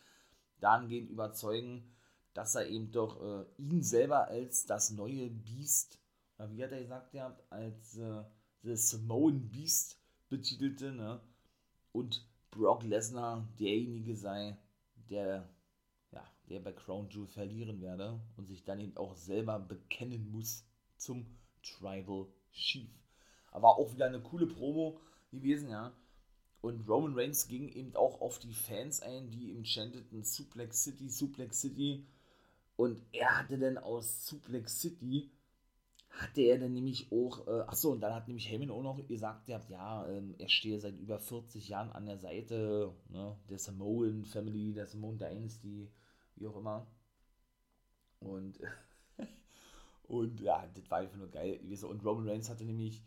[0.61, 1.95] dahingehend überzeugen,
[2.35, 5.99] dass er eben doch äh, ihn selber als das neue Beast,
[6.39, 8.23] äh, wie hat er gesagt, ja, als äh,
[8.63, 11.21] The Samoan Beast betitelte, ne?
[11.93, 14.57] Und Brock Lesnar derjenige sei,
[15.11, 15.49] der,
[16.13, 20.65] ja, der bei Crown Jewel verlieren werde und sich dann eben auch selber bekennen muss
[20.97, 21.27] zum
[21.63, 22.91] Tribal Chief.
[23.51, 25.93] Aber auch wieder eine coole Promo gewesen, ja.
[26.61, 31.09] Und Roman Reigns ging eben auch auf die Fans ein, die ihm chanteten Suplex City,
[31.09, 32.05] Suplex City.
[32.77, 35.31] Und er hatte dann aus Suplex City,
[36.11, 39.49] hatte er dann nämlich auch, äh, achso, und dann hat nämlich Heyman auch noch gesagt,
[39.49, 44.25] ja, ja ähm, er stehe seit über 40 Jahren an der Seite ne, der Samoan
[44.25, 45.89] Family, der Samoan Dynasty,
[46.37, 46.87] wie auch immer.
[48.21, 48.59] Und
[50.09, 51.89] Und ja, das war einfach nur geil gewesen.
[51.89, 53.05] Und Roman Reigns hatte nämlich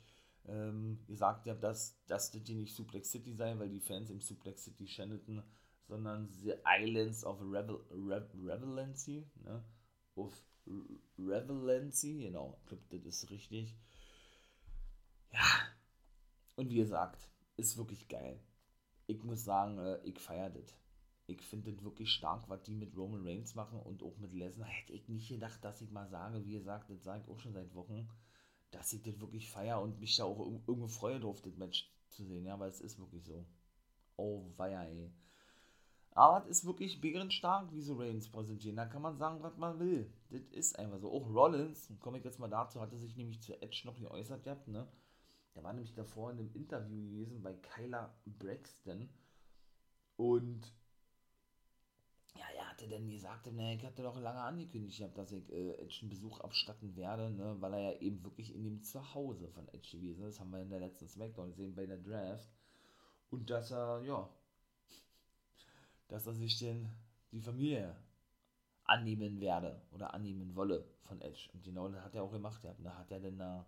[0.48, 4.22] ähm, gesagt, ja, dass, dass das hier nicht Suplex City sei, weil die Fans im
[4.22, 5.44] Suplex City channelten,
[5.88, 9.64] sondern The Islands of Revel, Re, Revelancy, ne?
[10.16, 10.44] Of
[11.18, 13.78] Revelancy, genau, ich glaube, das ist richtig.
[15.32, 15.44] Ja,
[16.56, 18.40] und wie gesagt, ist wirklich geil.
[19.08, 20.78] Ich muss sagen, äh, ich feiere das.
[21.28, 24.68] Ich finde das wirklich stark, was die mit Roman Reigns machen und auch mit Lesnar.
[24.68, 27.54] Hätte ich nicht gedacht, dass ich mal sage, wie gesagt, das sage ich auch schon
[27.54, 28.10] seit Wochen,
[28.72, 32.24] dass ich das wirklich feiere und mich da auch irgendwo freue drauf, das Match zu
[32.24, 32.46] sehen.
[32.46, 33.46] Ja, weil es ist wirklich so.
[34.18, 35.12] Oh, weia, ey.
[36.14, 38.76] Aber es ist wirklich bärenstark, wie sie Reigns präsentieren.
[38.76, 40.12] Da kann man sagen, was man will.
[40.30, 41.12] Das ist einfach so.
[41.12, 44.68] Auch Rollins, komme ich jetzt mal dazu, hatte sich nämlich zu Edge noch geäußert gehabt,
[44.68, 44.88] ne?
[45.56, 49.10] Der war nämlich davor in einem Interview gewesen bei Kyla Braxton.
[50.18, 50.74] Und
[52.82, 56.10] ja, er dann gesagt, ne, ich hatte doch lange angekündigt, dass ich äh, Edge einen
[56.10, 60.24] Besuch abstatten werde, ne, weil er ja eben wirklich in dem Zuhause von Edge gewesen
[60.24, 60.36] ist.
[60.36, 62.50] Das haben wir in der letzten Smackdown gesehen bei der Draft.
[63.30, 64.30] Und dass er, ja,
[66.08, 66.90] dass er sich denn
[67.32, 67.96] die Familie
[68.84, 71.50] annehmen werde oder annehmen wolle von Edge.
[71.54, 72.62] Und genau das hat er auch gemacht.
[72.84, 73.66] Da hat er dann da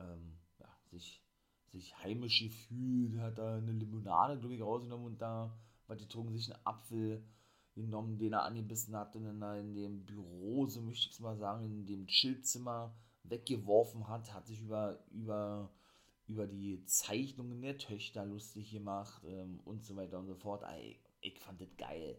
[0.00, 1.22] ähm, ja, sich,
[1.66, 5.56] sich heimisch gefühlt, hat da eine Limonade, glaube ich, rausgenommen und da,
[5.90, 7.24] die trugen sich einen Apfel
[7.82, 11.36] genommen, den er angebissen hat und dann in dem Büro, so möchte ich es mal
[11.36, 15.70] sagen, in dem Chillzimmer weggeworfen hat, hat sich über, über,
[16.26, 20.64] über die Zeichnungen der Töchter lustig gemacht ähm, und so weiter und so fort.
[20.82, 22.16] Ich, ich fand das geil.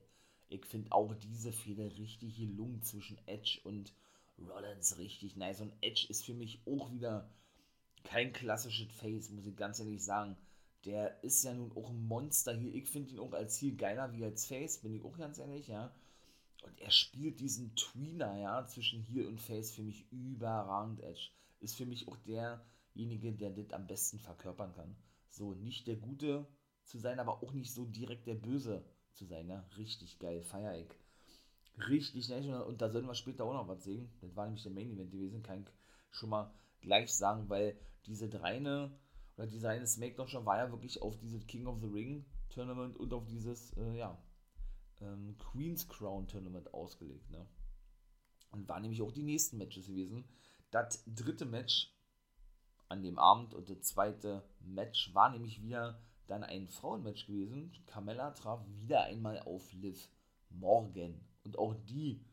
[0.50, 3.94] Ich finde auch diese Fehler richtig gelungen zwischen Edge und
[4.48, 5.62] Rollins richtig nice.
[5.62, 7.30] Und Edge ist für mich auch wieder
[8.04, 10.38] kein klassisches Face, muss ich ganz ehrlich sagen.
[10.86, 12.74] Der ist ja nun auch ein Monster hier.
[12.74, 15.68] Ich finde ihn auch als hier geiler wie als Face, bin ich auch ganz ehrlich,
[15.68, 15.94] ja.
[16.64, 21.02] Und er spielt diesen Tweener, ja, zwischen Heel und Face für mich überragend.
[21.02, 24.96] Edge ist für mich auch derjenige, der das am besten verkörpern kann.
[25.30, 26.48] So, nicht der Gute
[26.84, 29.66] zu sein, aber auch nicht so direkt der Böse zu sein, ja.
[29.78, 30.90] Richtig geil, feier ich.
[31.88, 32.48] Richtig nice.
[32.66, 34.10] Und da sollen wir später auch noch was sehen.
[34.22, 35.68] Das war nämlich der Main Event gewesen, kann ich
[36.12, 38.92] schon mal gleich sagen, weil diese dreine
[39.40, 42.98] oder diese eine Smackdown schon war ja wirklich auf dieses King of the Ring Tournament
[42.98, 44.22] und auf dieses, äh, ja,
[45.00, 47.48] ähm, Queen's Crown Tournament ausgelegt, ne?
[48.52, 50.26] Und waren nämlich auch die nächsten Matches gewesen.
[50.72, 51.96] Das dritte Match
[52.90, 57.72] an dem Abend und das zweite Match war nämlich wieder dann ein Frauenmatch gewesen.
[57.86, 60.10] Carmella traf wieder einmal auf Liv
[60.50, 61.26] Morgan.
[61.46, 62.26] Und auch die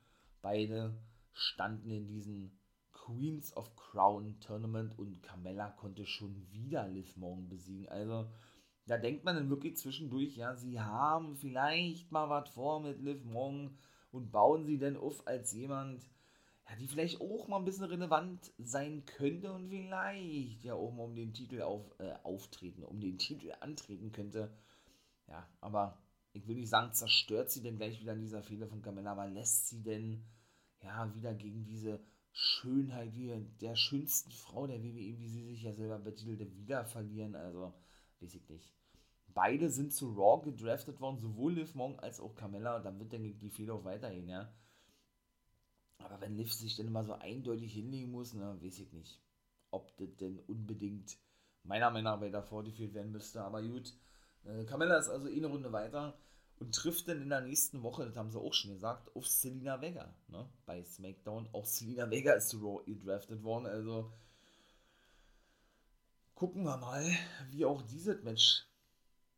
[0.43, 0.99] beide
[1.33, 2.59] standen in diesen
[3.07, 7.89] Queens of Crown Tournament und Carmella konnte schon wieder Liv Morgan besiegen.
[7.89, 8.29] Also
[8.87, 13.25] da denkt man dann wirklich zwischendurch, ja, sie haben vielleicht mal was vor mit Liv
[13.25, 13.79] Morgan
[14.11, 16.05] und bauen sie denn auf als jemand,
[16.69, 21.05] ja, die vielleicht auch mal ein bisschen relevant sein könnte und vielleicht ja auch mal
[21.05, 24.53] um den Titel auf, äh, auftreten, um den Titel antreten könnte.
[25.29, 25.97] Ja, aber
[26.33, 29.29] ich will nicht sagen, zerstört sie denn gleich wieder an dieser Fehler von Carmella, aber
[29.29, 30.25] lässt sie denn
[30.83, 32.01] ja wieder gegen diese
[32.39, 37.35] Schönheit wie der schönsten Frau der WWE, wie sie sich ja selber betitelte, wieder verlieren.
[37.35, 37.73] Also,
[38.21, 38.75] weiß ich nicht.
[39.29, 42.77] Beide sind zu Raw gedraftet worden, sowohl Liv Morgan als auch Carmella.
[42.77, 44.53] Und dann wird, denke ich, die Fehler auch weitergehen, ja.
[45.97, 49.19] Aber wenn Liv sich dann immer so eindeutig hinlegen muss, ne, weiß ich nicht,
[49.71, 51.17] ob das denn unbedingt
[51.63, 53.41] meiner Meinung nach weiter fortgeführt werden müsste.
[53.41, 53.95] Aber gut,
[54.45, 56.19] äh, Carmella ist also eh eine Runde weiter
[56.59, 59.81] und trifft dann in der nächsten Woche, das haben sie auch schon gesagt, auf Selina
[59.81, 61.49] Vega, ne, bei SmackDown.
[61.53, 64.13] Auch Selina Vega ist zu Raw gedraftet worden, also
[66.35, 67.05] gucken wir mal,
[67.51, 68.67] wie auch dieses Match,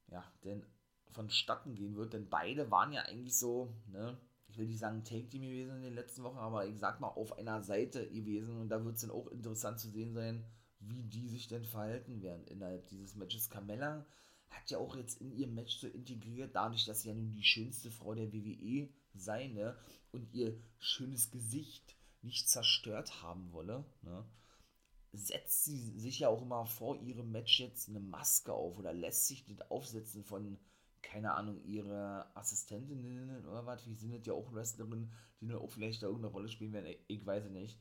[0.09, 0.65] ja, denn
[1.11, 5.43] vonstatten gehen wird, denn beide waren ja eigentlich so, ne, ich will nicht sagen Take-Team
[5.43, 8.85] gewesen in den letzten Wochen, aber ich sag mal auf einer Seite gewesen und da
[8.85, 10.45] wird es dann auch interessant zu sehen sein,
[10.81, 13.51] wie die sich denn verhalten werden innerhalb dieses Matches.
[13.51, 14.07] Carmella
[14.51, 17.45] hat ja auch jetzt in ihr Match so integriert, dadurch, dass sie ja nun die
[17.45, 19.77] schönste Frau der WWE sei, ne,
[20.13, 24.25] und ihr schönes Gesicht nicht zerstört haben wolle, ne,
[25.13, 29.27] setzt sie sich ja auch immer vor ihrem Match jetzt eine Maske auf oder lässt
[29.27, 30.59] sich das aufsetzen von,
[31.03, 35.71] keine Ahnung, ihrer Assistentinnen oder was, wie sind das ja auch Wrestlerinnen, die nur auch
[35.71, 37.79] vielleicht da irgendeine Rolle spielen werden, ich weiß es nicht.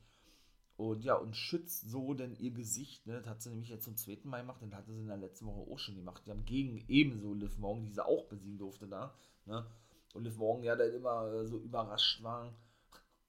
[0.78, 3.20] Und ja, und schützt so denn ihr Gesicht, ne?
[3.22, 5.48] Das hat sie nämlich jetzt zum zweiten Mal gemacht, dann hatte sie in der letzten
[5.48, 6.22] Woche auch schon gemacht.
[6.26, 9.66] Die haben gegen ebenso Liv Morgan, die sie auch besiegen durfte da, ne?
[10.14, 12.54] Und Liv Morgan ja dann immer äh, so überrascht war,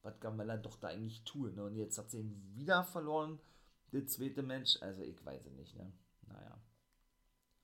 [0.03, 1.65] was Gamella doch da eigentlich tue, ne?
[1.65, 3.39] Und jetzt hat sie ihn wieder verloren,
[3.93, 4.83] der zweite Match.
[4.83, 5.91] Also ich weiß es nicht, ne?
[6.27, 6.61] Naja.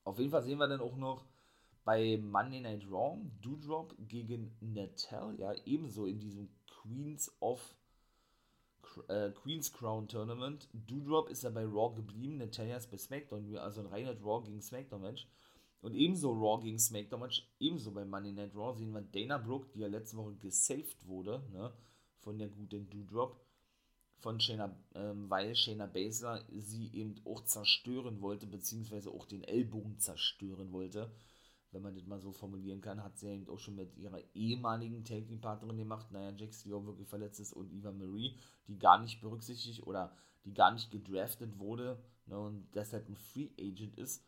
[0.03, 1.25] Auf jeden Fall sehen wir dann auch noch
[1.83, 7.75] bei Monday Night Raw Doudrop gegen Natal, ja, ebenso in diesem Queens of
[9.07, 10.67] äh, Queen's Crown Tournament.
[10.73, 14.61] Doudrop ist ja bei Raw geblieben, Natalia ist bei SmackDown, also ein reiner Raw gegen
[14.61, 15.27] SmackDown Match.
[15.81, 19.69] Und ebenso Raw gegen SmackDown Match, ebenso bei Monday Night Raw sehen wir Dana Brooke,
[19.73, 21.71] die ja letzte Woche gesaved wurde, ne,
[22.21, 23.39] von der guten Doudrop,
[24.17, 29.99] von Shayna, ähm, weil Shayna Baszler sie eben auch zerstören wollte, beziehungsweise auch den Ellbogen
[29.99, 31.11] zerstören wollte
[31.75, 35.03] wenn man das mal so formulieren kann, hat sie eben auch schon mit ihrer ehemaligen
[35.03, 39.85] Taking-Partnerin gemacht, naja, die auch wirklich verletzt ist, und Eva Marie, die gar nicht berücksichtigt
[39.85, 44.23] oder die gar nicht gedraftet wurde ne, und deshalb ein Free Agent ist.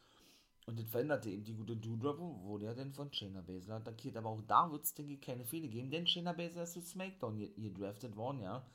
[0.66, 4.18] Und das veränderte eben die gute Doudrop, wurde ja dann von Shayna Baszler attackiert.
[4.18, 6.82] Aber auch da wird es, denke ich, keine Fehler geben, denn Shayna Baszler ist zu
[6.82, 7.40] SmackDown
[7.74, 8.70] drafted worden, ja.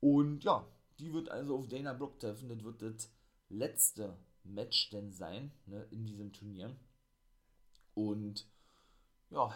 [0.00, 0.66] Und ja,
[0.98, 2.50] die wird also auf Dana Brooke treffen.
[2.50, 3.10] Das wird das
[3.48, 6.76] letzte Match denn sein, ne, in diesem Turnier.
[7.96, 8.46] Und
[9.30, 9.50] ja,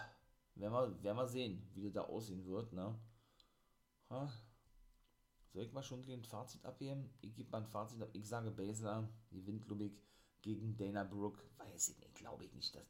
[0.54, 2.72] werden wir, werden wir sehen, wie das da aussehen wird.
[2.72, 2.98] Ne?
[4.08, 4.32] Ha?
[5.52, 7.10] Soll ich mal schon ein Fazit abgeben?
[7.20, 8.08] Ich gebe mal ein Fazit ab.
[8.14, 10.02] Ich sage Basler gewinnt Lubik
[10.40, 11.42] gegen Dana Brooke.
[11.58, 12.86] Weiß ich nicht, glaube ich nicht, dass,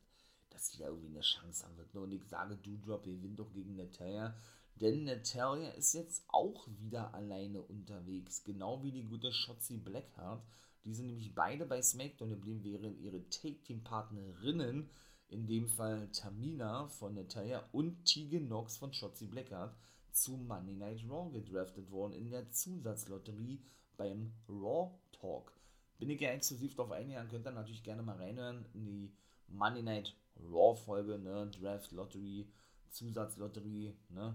[0.51, 1.93] dass sie da irgendwie eine Chance haben wird.
[1.95, 2.01] Ne?
[2.01, 4.37] Und ich sage Doudrop gewinnt doch gegen Natalia.
[4.77, 8.45] Denn Natalia ist jetzt auch wieder alleine unterwegs.
[8.45, 10.45] Genau wie die gute Shotzi Blackheart.
[10.85, 14.89] Die sind nämlich beide bei SmackDown geblieben, während ihre Take-Team-Partnerinnen
[15.31, 19.75] in dem Fall Tamina von Natalia und Tegan Knox von Shotzi Blackheart
[20.11, 23.63] zu Monday Night Raw gedraftet worden in der Zusatzlotterie
[23.97, 25.53] beim Raw Talk.
[25.99, 29.13] Bin ich ja exklusiv darauf eingegangen, könnt ihr natürlich gerne mal reinhören in die
[29.47, 32.49] Monday Night Raw Folge, ne, Draft Lottery,
[32.91, 34.35] Zusatzlotterie, ne,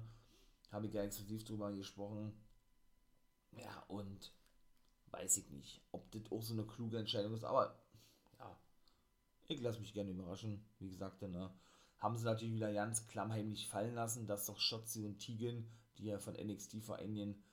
[0.72, 2.32] habe ich ja exklusiv drüber gesprochen.
[3.52, 4.32] Ja, und
[5.12, 7.76] weiß ich nicht, ob das auch so eine kluge Entscheidung ist, aber
[9.48, 10.66] ich lasse mich gerne überraschen.
[10.80, 11.52] Wie gesagt, ne,
[11.98, 16.20] haben sie natürlich wieder ganz klammheimlich fallen lassen, dass doch Shotzi und Tegan, die ja
[16.20, 17.44] von NXT vor einigen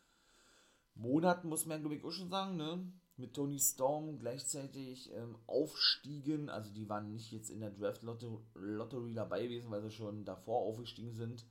[0.95, 6.49] Monaten, muss man glaube ich auch schon sagen, ne, mit Tony Storm gleichzeitig ähm, aufstiegen.
[6.49, 10.63] Also die waren nicht jetzt in der Draft Lottery dabei gewesen, weil sie schon davor
[10.63, 11.47] aufgestiegen sind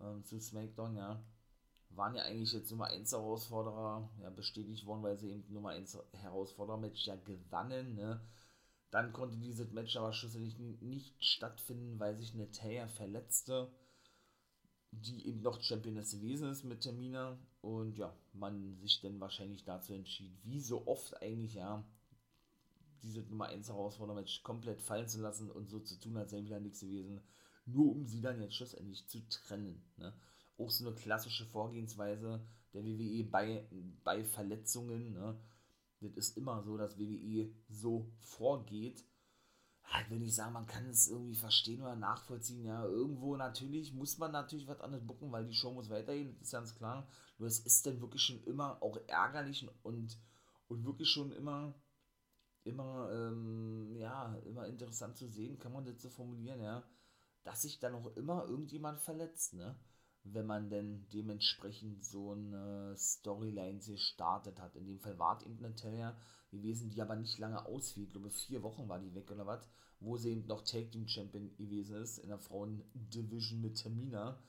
[0.00, 1.24] ähm, zu SmackDown, ja.
[1.90, 5.96] Waren ja eigentlich jetzt Nummer 1 Herausforderer, ja, bestätigt worden, weil sie eben Nummer 1
[6.12, 8.20] Herausforderer-Match ja gewannen, ne
[8.94, 13.68] dann konnte dieses Match aber schlussendlich nicht stattfinden, weil sich Natalia verletzte,
[14.92, 17.36] die eben noch Championess gewesen ist mit Termina.
[17.60, 21.82] Und ja, man sich dann wahrscheinlich dazu entschied, wie so oft eigentlich, ja,
[23.02, 26.60] diese Nummer 1 Herausforderer-Match komplett fallen zu lassen und so zu tun, als sei wieder
[26.60, 27.20] nichts gewesen,
[27.66, 29.82] nur um sie dann jetzt schlussendlich zu trennen.
[29.96, 30.14] Ne?
[30.56, 33.66] Auch so eine klassische Vorgehensweise der WWE bei,
[34.04, 35.14] bei Verletzungen.
[35.14, 35.36] Ne?
[36.08, 39.04] Das ist immer so, dass WWE so vorgeht.
[39.84, 44.16] Halt, wenn ich sage, man kann es irgendwie verstehen oder nachvollziehen, ja, irgendwo natürlich muss
[44.18, 47.06] man natürlich was anderes bucken, weil die Show muss weitergehen, das ist ganz klar.
[47.38, 50.18] Nur es ist dann wirklich schon immer auch ärgerlich und,
[50.68, 51.74] und wirklich schon immer,
[52.64, 56.82] immer, ähm, ja, immer interessant zu sehen, kann man das so formulieren, ja,
[57.42, 59.76] dass sich dann auch immer irgendjemand verletzt, ne?
[60.24, 64.74] Wenn man denn dementsprechend so eine Storyline gestartet hat.
[64.74, 66.16] In dem Fall war es eben Natalia
[66.50, 68.04] gewesen, die aber nicht lange ausfiel.
[68.04, 69.68] Ich glaube, vier Wochen war die weg oder was,
[70.00, 74.42] wo sie eben noch Take Team Champion gewesen ist in der Frauen-Division mit Tamina.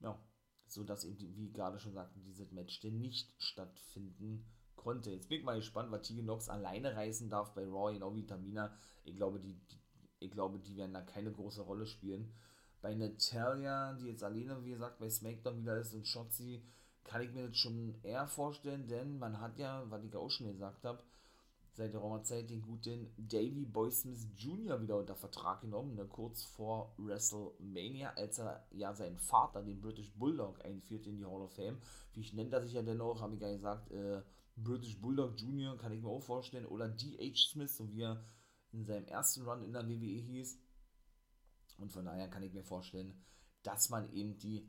[0.00, 0.18] Ja,
[0.66, 4.46] so dass eben, wie gerade schon sagten, dieses Match denn nicht stattfinden
[4.76, 5.10] konnte.
[5.10, 8.26] Jetzt bin ich mal gespannt, was Tegan Nox alleine reißen darf bei Raw, genau wie
[8.26, 8.72] Tamina.
[9.04, 9.80] Ich glaube, die, die,
[10.20, 12.32] ich glaube, die werden da keine große Rolle spielen.
[12.80, 16.62] Bei Natalia, die jetzt alleine, wie gesagt, bei SmackDown wieder ist und Shotzi,
[17.04, 20.46] kann ich mir das schon eher vorstellen, denn man hat ja, was ich auch schon
[20.46, 21.02] gesagt habe,
[21.72, 24.80] seit der Roma-Zeit den guten Davey Boy Smith Jr.
[24.80, 30.12] wieder unter Vertrag genommen, ne, kurz vor WrestleMania, als er ja seinen Vater, den British
[30.12, 31.78] Bulldog, einführt in die Hall of Fame.
[32.12, 34.22] Wie ich nenne das sich ja dennoch, habe ich ja gesagt, äh,
[34.56, 35.76] British Bulldog Jr.
[35.78, 37.52] kann ich mir auch vorstellen, oder D.H.
[37.52, 38.22] Smith, so wie er
[38.72, 40.58] in seinem ersten Run in der WWE hieß.
[41.80, 43.14] Und von daher kann ich mir vorstellen,
[43.62, 44.68] dass man eben die,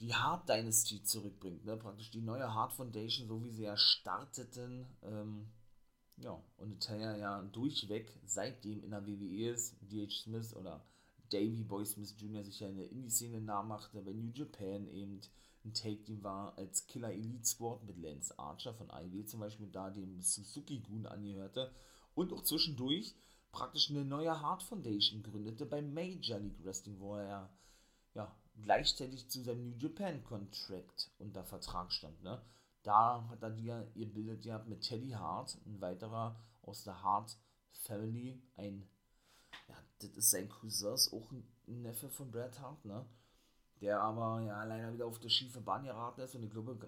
[0.00, 1.64] die Hard Dynasty zurückbringt.
[1.64, 1.76] Ne?
[1.76, 4.86] Praktisch die neue Hard Foundation, so wie sie ja starteten.
[5.02, 5.48] Ähm,
[6.18, 10.24] ja, und Natalia ja durchweg seitdem in der WWE ist, D.H.
[10.24, 10.82] Smith oder
[11.30, 12.44] Davey Boy Smith Jr.
[12.44, 15.20] sich ja in der Indie-Szene nachmachte, bei New Japan eben
[15.64, 19.90] ein Take-Team war als Killer Elite Squad mit Lance Archer von IW zum Beispiel da
[19.90, 21.72] dem Suzuki-Gun angehörte
[22.14, 23.14] und auch zwischendurch
[23.56, 27.50] praktisch eine neue Heart Foundation gründete beim Major League Wrestling, wo er
[28.12, 32.22] ja gleichzeitig zu seinem New Japan Contract unter Vertrag stand.
[32.22, 32.42] Ne?
[32.82, 37.38] Da hat er die, ihr bildet ja mit Teddy Hart, ein weiterer aus der Hart
[37.72, 38.86] Family, ein,
[39.68, 41.46] ja, das ist sein Cousin, ist auch ein
[41.82, 43.06] Neffe von Bret Hart, ne?
[43.80, 46.78] Der aber ja leider wieder auf der schiefe Bahn geraten ist und ich glaube,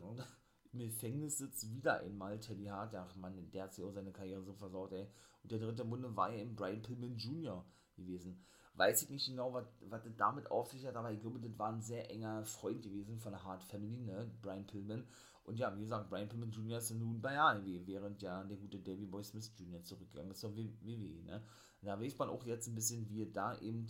[0.73, 2.93] im Gefängnis sitzt, wieder einmal Teddy Hart.
[2.93, 5.09] Ja, Mann, der hat sich auch seine Karriere so versaut, ey.
[5.43, 7.65] Und der dritte Munde war ja eben Brian Pillman Jr.
[7.97, 8.45] gewesen.
[8.75, 11.73] Weiß ich nicht genau, was, das damit auf sich hat, aber ich glaube, das war
[11.73, 15.05] ein sehr enger Freund gewesen von der Hart Family, ne, Brian Pillman.
[15.43, 16.79] Und ja, wie gesagt, Brian Pillman Jr.
[16.79, 19.83] ist nun bei AEW, während ja der gute Davy Boy Smith Jr.
[19.83, 21.43] zurückgegangen ist zur WWE, ne.
[21.83, 23.87] Da weiß man auch jetzt ein bisschen, wie da eben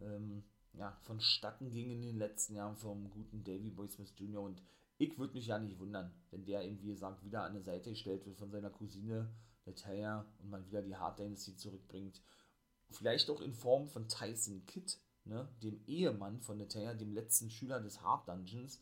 [0.00, 0.42] ähm,
[0.72, 4.42] ja, vonstatten ging in den letzten Jahren vom guten Davy Boy Smith Jr.
[4.42, 4.62] Und
[4.98, 7.90] ich würde mich ja nicht wundern, wenn der eben, wie gesagt, wieder an der Seite
[7.90, 9.30] gestellt wird von seiner Cousine
[9.66, 12.22] Natalia und man wieder die Hard Dynasty zurückbringt.
[12.90, 17.80] Vielleicht auch in Form von Tyson Kidd, ne, dem Ehemann von Natalia, dem letzten Schüler
[17.80, 18.80] des Hard Dungeons,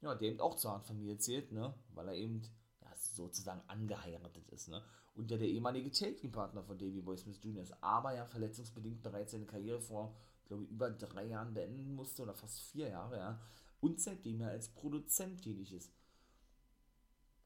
[0.00, 2.42] ja, der eben auch zur Hard-Familie zählt, ne, weil er eben
[2.82, 4.82] ja, sozusagen angeheiratet ist, ne,
[5.14, 7.62] und der der ehemalige Taking-Partner von Davey Boy Smith Jr.
[7.62, 10.14] ist, aber ja verletzungsbedingt bereits seine Karriere vor,
[10.46, 13.40] glaube ich, über drei Jahren beenden musste oder fast vier Jahre, ja,
[13.80, 15.92] und seitdem er als Produzent tätig ist.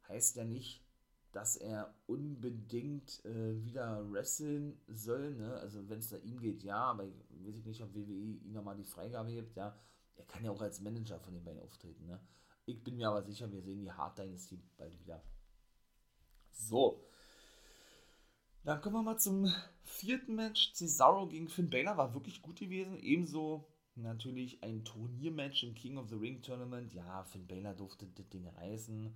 [0.08, 0.84] Heißt ja nicht,
[1.32, 5.54] dass er unbedingt äh, wieder wresteln soll, ne?
[5.54, 8.76] Also wenn es da ihm geht, ja, aber ich weiß nicht, ob WWE ihm nochmal
[8.76, 9.78] die Freigabe gibt, ja.
[10.16, 12.20] Er kann ja auch als Manager von den beiden auftreten, ne?
[12.66, 15.22] Ich bin mir aber sicher, wir sehen die Hard Dynasty bald wieder.
[16.52, 17.02] So.
[18.64, 19.52] Dann kommen wir mal zum
[19.82, 20.72] vierten Match.
[20.74, 23.00] Cesaro gegen Finn Balor war wirklich gut gewesen.
[23.00, 26.92] Ebenso natürlich ein Turniermatch im King of the Ring Tournament.
[26.94, 29.14] Ja, Finn Balor durfte das Ding reißen.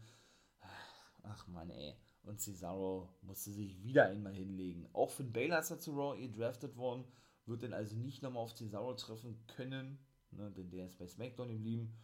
[1.23, 1.95] Ach man, ey.
[2.23, 4.89] Und Cesaro musste sich wieder einmal hinlegen.
[4.93, 7.05] Auch Finn Balor ist ja zu Raw gedraftet worden,
[7.47, 9.99] wird dann also nicht nochmal auf Cesaro treffen können,
[10.33, 11.97] ne, denn der ist bei SmackDown geblieben.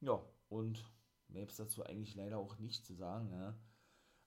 [0.00, 0.82] Ja, und
[1.28, 3.28] mehr gibt es dazu eigentlich leider auch nicht zu sagen.
[3.28, 3.54] Ne?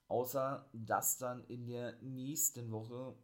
[0.07, 3.16] Außer, dass dann in der nächsten Woche,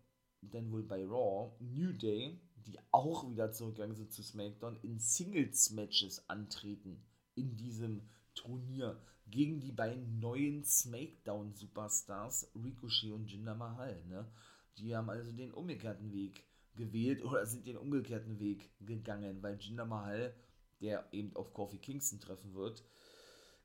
[0.41, 6.30] dann wohl bei Raw, New Day, die auch wieder zurückgegangen sind zu SmackDown, in Singles-Matches
[6.30, 7.03] antreten
[7.36, 14.03] in diesem Turnier gegen die beiden neuen SmackDown-Superstars Ricochet und Jinder Mahal.
[14.07, 14.28] Ne?
[14.78, 16.43] Die haben also den umgekehrten Weg
[16.76, 20.36] gewählt oder sind den umgekehrten Weg gegangen, weil Jinder Mahal,
[20.82, 22.84] der eben auf Kofi Kingston treffen wird,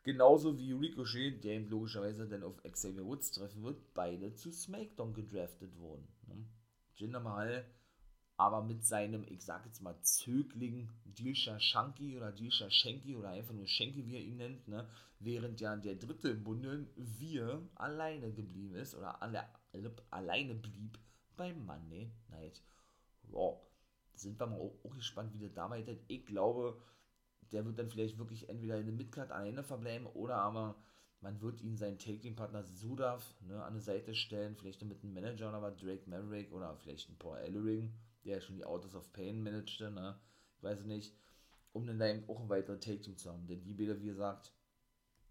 [0.03, 5.13] genauso wie Ricochet, der eben logischerweise dann auf Xavier Woods treffen wird, beide zu SmackDown
[5.13, 6.07] gedraftet wurden.
[6.29, 6.47] Ne?
[6.95, 7.65] Jinder Mahal
[8.41, 13.53] aber mit seinem, ich sag jetzt mal, Zögling Dilsha Shanky oder Dilsha Shanky oder einfach
[13.53, 14.89] nur Shanky, wie er ihn nennt, ne?
[15.19, 20.99] während ja der dritte im Bunde, wir, alleine geblieben ist oder alle, alle, alleine blieb
[21.37, 22.63] bei Monday Night
[23.31, 23.61] Raw.
[24.15, 25.93] Sind wir mal auch, auch gespannt, wie der da weiter.
[26.09, 26.81] Ich glaube,
[27.53, 30.77] der wird dann vielleicht wirklich entweder in der Midcard alleine verbleiben oder aber
[31.21, 35.51] man wird ihn seinen Taking-Partner Sudav ne, an die Seite stellen, vielleicht mit einem Manager
[35.51, 37.93] oder was, Drake Maverick oder vielleicht ein Paul Ellering
[38.25, 40.19] der schon die Autos of Pain managte, ne?
[40.57, 41.15] Ich weiß nicht,
[41.73, 43.47] um dann eben auch ein weiteres Take-Team zu haben.
[43.47, 44.53] Denn die Bilder, wie gesagt,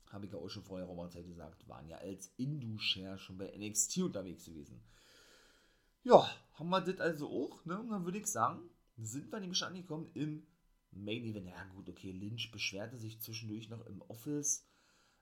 [0.08, 4.00] habe ich ja auch schon vorher Raumerzeit gesagt, waren ja als Indu-Share schon bei NXT
[4.00, 4.82] unterwegs gewesen.
[6.04, 7.80] Ja, haben wir das also auch, ne?
[7.80, 8.62] Und dann würde ich sagen,
[8.98, 10.48] sind wir nämlich angekommen im
[10.92, 11.48] Main Event.
[11.48, 14.66] Ja, gut, okay, Lynch beschwerte sich zwischendurch noch im Office.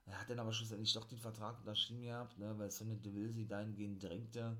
[0.06, 2.56] Er hat dann aber schlussendlich doch den Vertrag unterschrieben gehabt, ne?
[2.58, 4.56] Weil Sonny Deville sie dahingehend drängte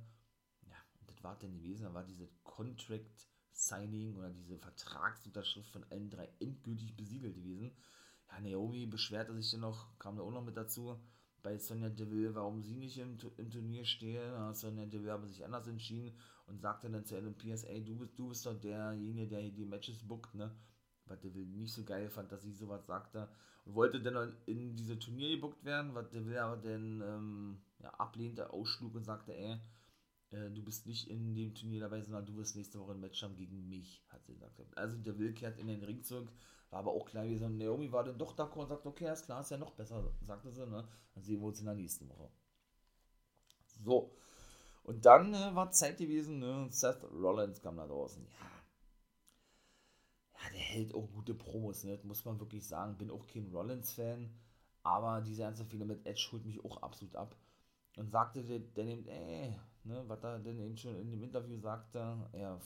[1.19, 1.85] was war denn gewesen?
[1.85, 7.73] Da war diese Contract Signing oder diese Vertragsunterschrift von allen drei endgültig besiegelt gewesen.
[8.31, 11.01] Ja, Naomi beschwerte sich dann noch, kam da auch noch mit dazu,
[11.43, 14.55] bei Sonja Deville, warum sie nicht im, im Turnier stehe.
[14.55, 16.17] Sonja Deville aber sich anders entschieden
[16.47, 19.65] und sagte dann zu Adam ey, du bist, du bist doch derjenige, der hier die
[19.65, 20.55] Matches bookt, ne?
[21.07, 23.29] Was Deville nicht so geil fand, dass sie sowas sagte.
[23.65, 28.53] Und wollte dann in diese Turnier gebuckt werden, was Deville aber dann ähm, ja, ablehnte,
[28.53, 29.59] ausschlug und sagte, ey,
[30.31, 33.23] äh, du bist nicht in dem Turnier dabei, sondern du wirst nächste Woche ein Match
[33.23, 34.61] haben gegen mich, hat sie gesagt.
[34.77, 36.31] Also der Will kehrt in den Ring zurück,
[36.71, 39.25] war aber auch klar wie so, Naomi war dann doch d'accord und sagt, okay, ist
[39.25, 40.87] klar, ist ja noch besser, sagte sie, ne?
[41.15, 42.31] Dann sehen wir uns in der nächsten Woche.
[43.85, 44.15] So.
[44.85, 46.67] Und dann äh, war Zeit gewesen, ne?
[46.71, 48.23] Seth Rollins kam da draußen.
[48.23, 48.59] Ja.
[50.45, 51.99] Ja, der hält auch gute Promos, ne?
[52.05, 52.97] Muss man wirklich sagen.
[52.97, 54.31] Bin auch kein Rollins-Fan,
[54.83, 57.37] aber diese ganze Fehler mit Edge holt mich auch absolut ab.
[57.97, 59.59] Und sagte der, der nimmt, ey,
[59.89, 61.99] ne, was er denn eben schon in dem Interview sagte,
[62.33, 62.61] er,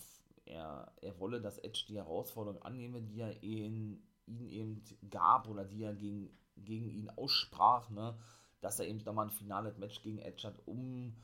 [0.45, 5.65] er, er wolle, dass Edge die Herausforderung annehme, die er ihn, ihn eben gab oder
[5.65, 8.19] die er gegen, gegen ihn aussprach, ne,
[8.61, 11.15] dass er eben nochmal ein finales Match gegen Edge hat, um,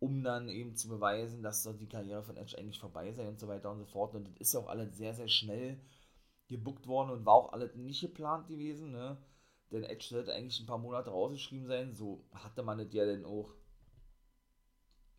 [0.00, 3.48] um dann eben zu beweisen, dass die Karriere von Edge eigentlich vorbei sei und so
[3.48, 4.14] weiter und so fort.
[4.14, 5.78] Und das ist ja auch alles sehr, sehr schnell
[6.48, 9.16] gebuckt worden und war auch alles nicht geplant gewesen, ne?
[9.70, 13.24] Denn Edge sollte eigentlich ein paar Monate rausgeschrieben sein, so hatte man das ja dann
[13.24, 13.54] auch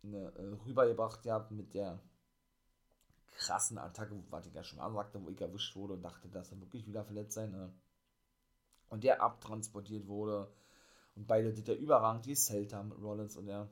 [0.04, 0.32] ne,
[0.66, 2.00] rübergebracht gehabt mit der
[3.36, 6.60] krassen Attacke, was ich ja schon sagte, wo ich erwischt wurde und dachte, dass er
[6.60, 7.46] wirklich wieder verletzt sei.
[7.46, 7.72] Ne?
[8.88, 10.52] Und der abtransportiert wurde.
[11.16, 13.68] Und beide das ja überragend gesellt haben, Rollins und er.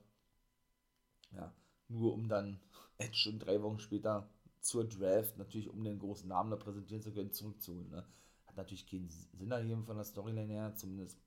[1.33, 1.53] Ja,
[1.89, 2.61] nur um dann
[2.99, 4.29] Edge und drei Wochen später
[4.61, 7.91] zur Draft, natürlich um den großen Namen da präsentieren zu können, zurückzuholen.
[7.91, 8.07] Ne?
[8.47, 11.19] Hat natürlich keinen Sinn ergeben von der Storyline her, zumindest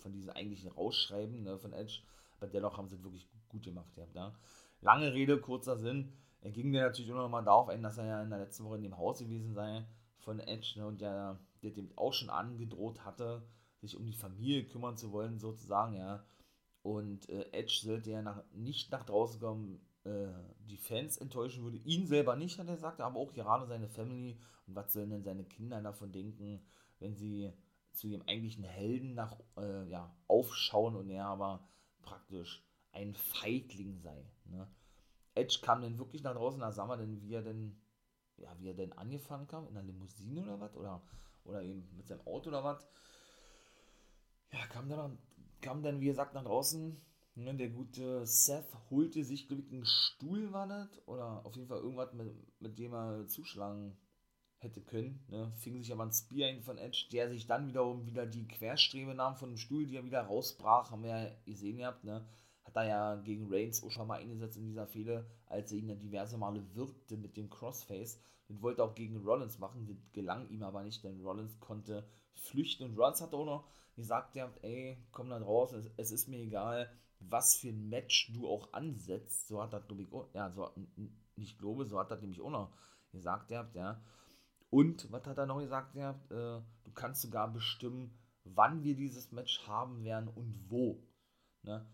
[0.00, 2.00] von diesem eigentlichen Rausschreiben ne, von Edge,
[2.36, 3.96] aber dennoch haben sie wirklich gut gemacht.
[3.96, 4.34] Ja, ne?
[4.80, 6.12] Lange Rede, kurzer Sinn.
[6.40, 8.76] Er ging mir natürlich auch nochmal darauf ein, dass er ja in der letzten Woche
[8.76, 9.84] in dem Haus gewesen sei
[10.18, 13.42] von Edge ne, und der, der dem auch schon angedroht hatte,
[13.80, 16.24] sich um die Familie kümmern zu wollen, sozusagen, ja.
[16.82, 20.28] Und äh, Edge sollte ja nach, nicht nach draußen kommen, äh,
[20.68, 21.78] die Fans enttäuschen würde.
[21.78, 24.36] Ihn selber nicht, hat er gesagt, aber auch gerade seine Family.
[24.66, 26.60] Und was sollen denn seine Kinder davon denken,
[26.98, 27.52] wenn sie
[27.92, 31.68] zu ihrem eigentlichen Helden nach, äh, ja, aufschauen und er aber
[32.00, 34.24] praktisch ein Feigling sei.
[34.44, 34.68] Ne?
[35.34, 37.76] Edge kam denn wirklich nach draußen, da sah man denn, wie er denn,
[38.36, 40.76] ja, wie er denn angefangen kam, in einer Limousine oder was?
[40.76, 41.02] Oder,
[41.44, 42.86] oder eben mit seinem Auto oder was?
[44.52, 45.18] Ja, kam dann,
[45.60, 47.00] kam dann, wie gesagt, nach draußen.
[47.34, 50.90] Ne, der gute Seth holte sich, glaube ich, einen Stuhl, war das?
[51.08, 53.96] Oder auf jeden Fall irgendwas, mit, mit dem er zuschlagen
[54.58, 55.24] hätte können.
[55.28, 55.50] Ne?
[55.56, 59.14] Fing sich aber ein Spear ein von Edge, der sich dann wiederum wieder die Querstrebe
[59.14, 60.90] nahm von dem Stuhl, die er wieder rausbrach.
[60.90, 62.26] Haben wir ja gesehen gehabt, ne?
[62.64, 65.88] Hat er ja gegen Reigns auch schon mal eingesetzt in dieser Fehde, als er ihn
[65.88, 68.20] dann diverse Male wirkte mit dem Crossface.
[68.48, 72.84] Den wollte auch gegen Rollins machen, das gelang ihm aber nicht, denn Rollins konnte flüchten
[72.84, 76.38] und Rollins hat auch noch gesagt, ja, ey, komm da draußen, es, es, ist mir
[76.38, 76.90] egal,
[77.20, 79.48] was für ein Match du auch ansetzt.
[79.48, 80.70] So hat das, glaube ich, ja, so,
[81.36, 82.72] nicht glaube, so hat das nämlich auch noch
[83.10, 84.02] gesagt, ja, ja.
[84.70, 89.30] Und, was hat er noch gesagt, ja, äh, du kannst sogar bestimmen, wann wir dieses
[89.32, 91.02] Match haben werden und wo.
[91.62, 91.86] Ne?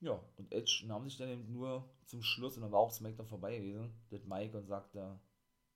[0.00, 3.26] Ja, und Edge nahm sich dann eben nur zum Schluss, und dann war auch SmackDown
[3.26, 5.20] vorbei gewesen, das Mike und sagte,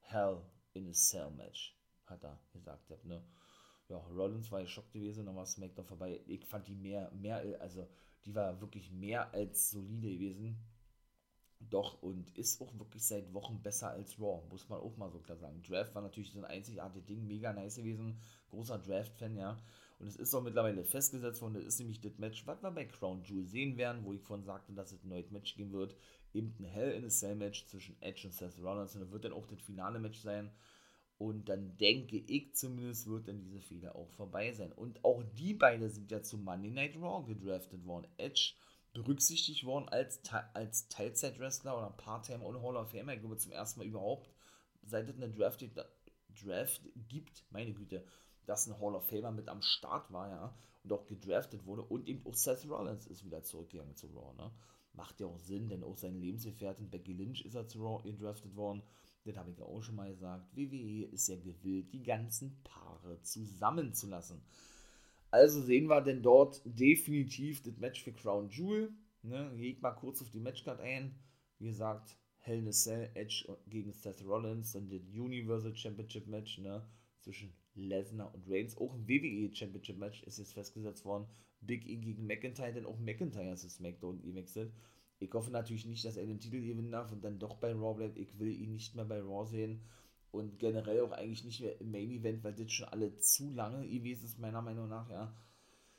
[0.00, 0.40] Hell
[0.72, 2.90] in a Cell Match, hat er gesagt.
[3.04, 3.22] Ne?
[3.88, 6.20] Ja, Rollins war geschockt gewesen, dann war SmackDown vorbei.
[6.26, 7.86] Ich fand die mehr, mehr, also
[8.24, 10.58] die war wirklich mehr als solide gewesen.
[11.60, 15.18] Doch, und ist auch wirklich seit Wochen besser als Raw, muss man auch mal so
[15.18, 15.62] klar sagen.
[15.62, 18.20] Draft war natürlich so ein einzigartiges Ding, mega nice gewesen.
[18.50, 19.56] Großer Draft-Fan, ja.
[20.04, 22.84] Und es ist auch mittlerweile festgesetzt worden, das ist nämlich das Match, was wir bei
[22.84, 25.96] Crown Jewel sehen werden, wo ich vorhin sagte, dass es ein neues Match geben wird.
[26.34, 28.94] Eben ein Hell in a Cell Match zwischen Edge und Seth Rollins.
[28.94, 30.50] Und das wird dann auch das finale Match sein.
[31.16, 34.72] Und dann denke ich zumindest, wird dann diese Fehler auch vorbei sein.
[34.72, 38.06] Und auch die beiden sind ja zu Monday Night Raw gedraftet worden.
[38.18, 38.52] Edge
[38.92, 40.20] berücksichtigt worden als,
[40.52, 43.08] als Teilzeit-Wrestler oder Part-Time und Hall of Fame.
[43.08, 44.28] Ich glaube zum ersten Mal überhaupt,
[44.82, 45.64] seit es eine Draft,
[46.44, 48.04] Draft gibt, meine Güte,
[48.46, 51.82] dass ein Hall of Famer mit am Start war, ja, und auch gedraftet wurde.
[51.82, 54.50] Und eben auch Seth Rollins ist wieder zurückgegangen zu Raw, ne?
[54.92, 58.54] Macht ja auch Sinn, denn auch seine Lebensgefährtin Becky Lynch ist er zu Raw gedraftet
[58.54, 58.82] worden.
[59.24, 60.54] Das habe ich ja auch schon mal gesagt.
[60.54, 64.42] WWE ist ja gewillt, die ganzen Paare zusammenzulassen.
[65.30, 68.92] Also sehen wir denn dort definitiv das Match für Crown Jewel.
[69.22, 69.52] Ne?
[69.56, 71.18] Geht mal kurz auf die Matchcard ein.
[71.58, 76.58] Wie gesagt, Hell in a Cell, Edge gegen Seth Rollins, dann das Universal Championship Match
[76.58, 76.86] ne?
[77.22, 78.76] zwischen Lesnar und Reigns.
[78.76, 81.26] Auch ein WWE Championship Match ist jetzt festgesetzt worden.
[81.60, 84.72] Big E gegen McIntyre, denn auch McIntyre ist das SmackDown gewechselt.
[85.18, 87.94] Ich hoffe natürlich nicht, dass er den Titel gewinnen darf und dann doch bei Raw
[87.94, 88.18] bleibt.
[88.18, 89.80] Ich will ihn nicht mehr bei Raw sehen
[90.30, 93.88] und generell auch eigentlich nicht mehr im Main Event, weil das schon alle zu lange
[93.88, 95.34] gewesen ist, meiner Meinung nach, ja.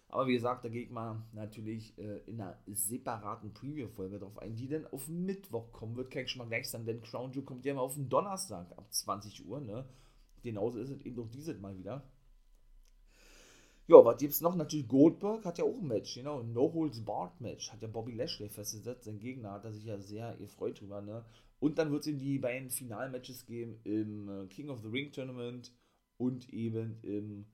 [0.10, 4.56] Aber wie gesagt, da gehe ich mal natürlich äh, in einer separaten Preview-Folge drauf ein,
[4.56, 6.12] die dann auf Mittwoch kommen wird.
[6.12, 8.72] Kann ich schon mal gleich sagen, denn Crown Jewel kommt ja immer auf den Donnerstag
[8.78, 9.86] ab 20 Uhr, ne?
[10.46, 12.08] Genauso ist es eben auch dieses Mal wieder.
[13.88, 14.56] Ja, was gibt es noch?
[14.56, 17.72] Natürlich Goldberg hat ja auch ein Match, genau, ein No-Holds-Barred-Match.
[17.72, 19.06] Hat ja Bobby Lashley festgesetzt.
[19.06, 21.26] Sein Gegner hat er sich ja sehr gefreut drüber, ne?
[21.60, 25.12] Und dann wird es eben die beiden Final-Matches geben im äh, King of the Ring
[25.12, 25.72] Tournament
[26.18, 27.48] und eben im,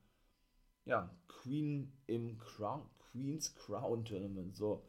[0.84, 4.58] ja, Queen, im Crown, Queen's Crown Tournament.
[4.58, 4.84] So,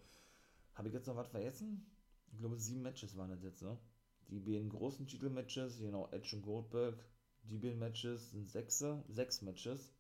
[0.75, 1.87] habe ich jetzt noch was vergessen?
[2.33, 3.79] Ich glaube, sieben Matches waren das jetzt, ne?
[4.29, 6.99] Die beiden großen Titelmatches, genau, Edge und Goldberg.
[7.45, 9.93] Die beiden Matches sind sechs, sechs Matches.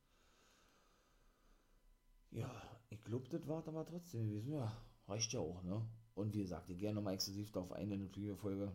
[2.30, 2.50] Ja,
[2.88, 4.52] ich glaube, das war aber trotzdem gewesen.
[4.52, 4.72] Ja,
[5.06, 5.86] reicht ja auch, ne?
[6.14, 8.72] Und wie gesagt, ich gehe nochmal exklusiv darauf ein in der Preview-Folge.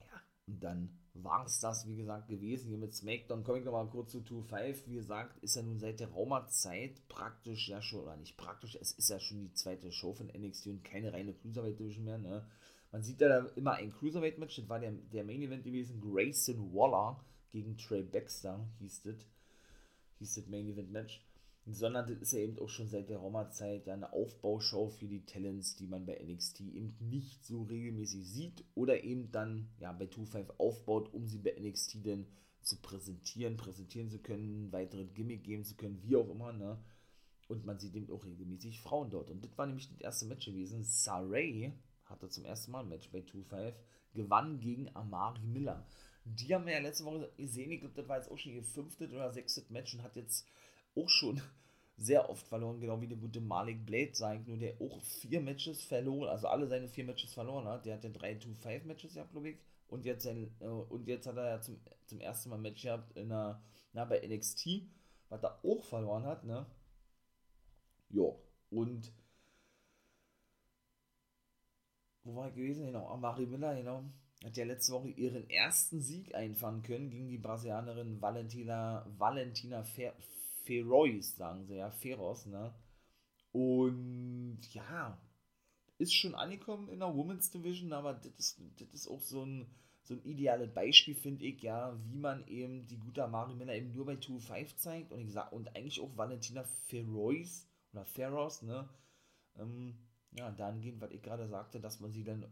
[0.00, 3.44] Ja, und dann war es das, wie gesagt, gewesen hier mit SmackDown.
[3.44, 4.86] Komme ich nochmal kurz zu 2.5.
[4.86, 8.92] Wie gesagt, ist ja nun seit der Raumerzeit praktisch ja schon, oder nicht praktisch, es
[8.92, 12.46] ist ja schon die zweite Show von NXT und keine reine Cruiserweight-Division mehr, ne?
[12.92, 17.22] Man sieht ja da immer ein Cruiserweight-Match, das war der, der Main-Event gewesen, Grayson Waller
[17.50, 19.16] gegen Trey Baxter, hieß das,
[20.18, 21.22] hieß das Main-Event-Match
[21.70, 25.76] sondern das ist ja eben auch schon seit der Roma-Zeit eine Aufbaushow für die Talents,
[25.76, 30.56] die man bei NXT eben nicht so regelmäßig sieht oder eben dann ja bei 2-5
[30.58, 32.26] aufbaut, um sie bei NXT dann
[32.62, 36.78] zu präsentieren, präsentieren zu können, weitere Gimmick geben zu können, wie auch immer, ne?
[37.48, 39.30] Und man sieht eben auch regelmäßig Frauen dort.
[39.30, 40.84] Und das war nämlich das erste Match gewesen.
[40.84, 41.72] Saray
[42.04, 43.72] hatte zum ersten Mal ein Match bei 2-5,
[44.12, 45.86] gewann gegen Amari Miller.
[46.36, 48.62] Die haben wir ja letzte Woche gesehen, ich glaube, das war jetzt auch schon ihr
[48.62, 50.46] fünftes oder sechstes Match und hat jetzt
[50.94, 51.40] auch schon
[51.96, 55.82] sehr oft verloren, genau wie der gute Malik Blade sagt, nur der auch vier Matches
[55.82, 57.86] verloren, also alle seine vier Matches verloren hat.
[57.86, 59.58] Der hat ja drei 2-5 Matches gehabt, glaube ich.
[59.88, 62.82] Und jetzt, sein, äh, und jetzt hat er ja zum, zum ersten Mal ein Match
[62.82, 63.62] gehabt in einer,
[63.94, 64.82] na, bei NXT,
[65.30, 66.66] was er auch verloren hat, ne?
[68.10, 68.34] Ja,
[68.70, 69.12] und
[72.24, 72.86] wo war ich gewesen?
[72.86, 74.04] Genau, Amari Miller, genau.
[74.44, 80.14] Hat ja letzte Woche ihren ersten Sieg einfahren können gegen die Brasilianerin Valentina, Valentina Fer
[80.64, 82.74] Feroz, sagen sie ja, Feroz, ne?
[83.52, 85.18] Und ja,
[85.96, 88.60] ist schon angekommen in der Women's Division, aber das ist,
[88.92, 89.66] ist auch so ein,
[90.02, 93.94] so ein ideales Beispiel, finde ich, ja, wie man eben die gute Amari Miller eben
[93.94, 98.88] nur bei 2-5 zeigt und ich sag, und eigentlich auch Valentina Feroz oder Feroz, ne?
[99.58, 99.98] Ähm,
[100.32, 102.46] ja, dahingehend, was ich gerade sagte, dass man sie dann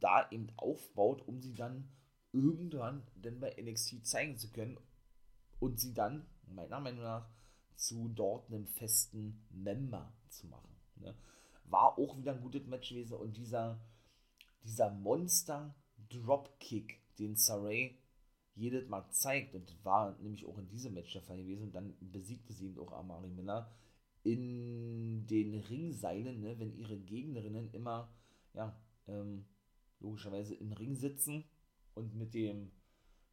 [0.00, 1.88] da eben aufbaut, um sie dann
[2.32, 4.78] irgendwann dann bei NXT zeigen zu können
[5.60, 7.28] und sie dann, meiner Meinung nach,
[7.76, 10.70] zu dort einem festen Member zu machen.
[10.96, 11.14] Ne?
[11.64, 13.80] War auch wieder ein gutes Match gewesen und dieser,
[14.62, 15.74] dieser Monster
[16.08, 17.98] Dropkick, den Saray
[18.56, 21.94] jedes Mal zeigt, und war nämlich auch in diesem Match der Fall gewesen, und dann
[22.00, 23.70] besiegte sie eben auch Amari Miller
[24.22, 28.08] in den Ringseilen, ne, wenn ihre Gegnerinnen immer,
[28.54, 28.74] ja,
[29.08, 29.44] ähm,
[30.04, 31.44] logischerweise im Ring sitzen
[31.94, 32.70] und mit dem,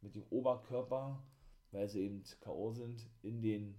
[0.00, 1.22] mit dem Oberkörper,
[1.70, 2.72] weil sie eben K.O.
[2.72, 3.76] sind, in den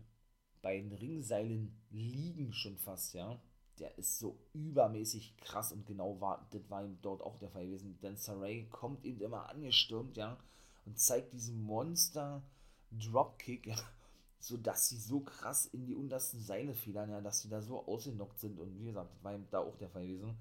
[0.62, 3.42] beiden Ringseilen liegen schon fast, ja.
[3.80, 7.66] Der ist so übermäßig krass und genau war, das war ihm dort auch der Fall
[7.66, 7.98] gewesen.
[8.02, 10.38] Denn Saray kommt eben immer angestürmt, ja,
[10.86, 12.44] und zeigt diesen Monster
[12.92, 13.76] Dropkick, ja,
[14.40, 17.86] so dass sie so krass in die untersten Seile fiedern, ja, dass sie da so
[17.88, 18.60] ausgenockt sind.
[18.60, 20.38] Und wie gesagt, das war da auch der Fall gewesen,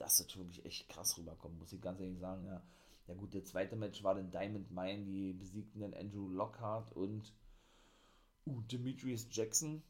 [0.00, 2.62] das wirklich echt krass rüberkommt, muss ich ganz ehrlich sagen, ja.
[3.06, 7.32] Ja gut, der zweite Match war dann Diamond Mine, die besiegten dann Andrew Lockhart und
[8.46, 9.82] uh, Demetrius Jackson.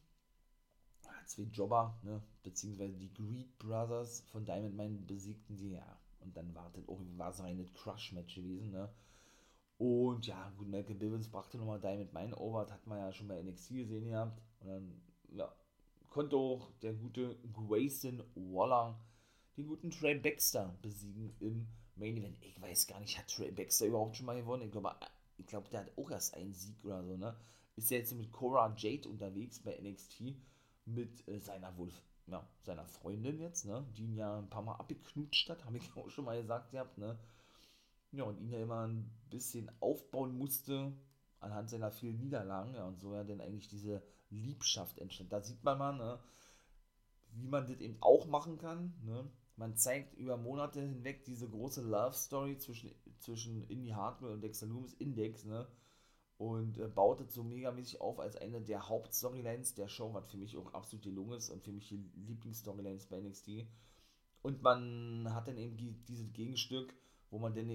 [1.27, 5.99] Zwei Jobber, ne, beziehungsweise die Greed Brothers von Diamond Mine besiegten die, ja.
[6.21, 8.89] Und dann wartet auch, war es ein Crush-Match gewesen, ne.
[9.79, 13.29] Und ja, gut, Malcolm Bivens brachte nochmal Diamond Mine over, das hat man ja schon
[13.29, 14.43] bei NXT gesehen gehabt.
[14.61, 15.01] Und dann,
[15.33, 15.55] ja,
[16.09, 18.99] konnte auch der gute Grayson Waller
[19.61, 22.43] den guten Trey Baxter besiegen im Main Event.
[22.43, 24.63] Ich weiß gar nicht, hat Trey Baxter überhaupt schon mal gewonnen?
[24.63, 24.95] Ich glaube,
[25.37, 27.37] ich glaube, der hat auch erst einen Sieg oder so, ne?
[27.77, 30.35] Ist ja jetzt mit Cora Jade unterwegs bei NXT
[30.87, 31.93] mit äh, seiner wohl,
[32.27, 33.87] ja, seiner Freundin jetzt, ne?
[33.97, 36.97] Die ihn ja ein paar Mal abgeknutscht hat, habe ich auch schon mal gesagt gehabt,
[36.97, 37.19] ne?
[38.13, 40.93] Ja, und ihn ja immer ein bisschen aufbauen musste
[41.39, 45.33] anhand seiner vielen Niederlagen, ja, und so ja dann eigentlich diese Liebschaft entstand.
[45.33, 46.19] Da sieht man mal, ne,
[47.33, 49.31] wie man das eben auch machen kann, ne?
[49.61, 54.65] Man zeigt über Monate hinweg diese große Love Story zwischen, zwischen Indie Hardware und Dexter
[54.65, 55.69] Loomis Index, ne?
[56.39, 60.39] Und äh, baut es so megamäßig auf als eine der Hauptstorylines der Show, was für
[60.39, 63.67] mich auch absolut gelungen ist und für mich die Lieblingsstorylines bei NXT.
[64.41, 65.77] Und man hat dann eben
[66.09, 66.95] dieses Gegenstück,
[67.29, 67.69] wo man dann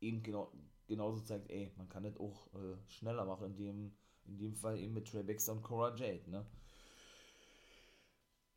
[0.00, 0.50] eben genau,
[0.86, 3.92] genauso zeigt, ey, man kann das auch äh, schneller machen, in dem,
[4.24, 6.46] in dem Fall eben mit Trey Baxter und Cora Jade, ne?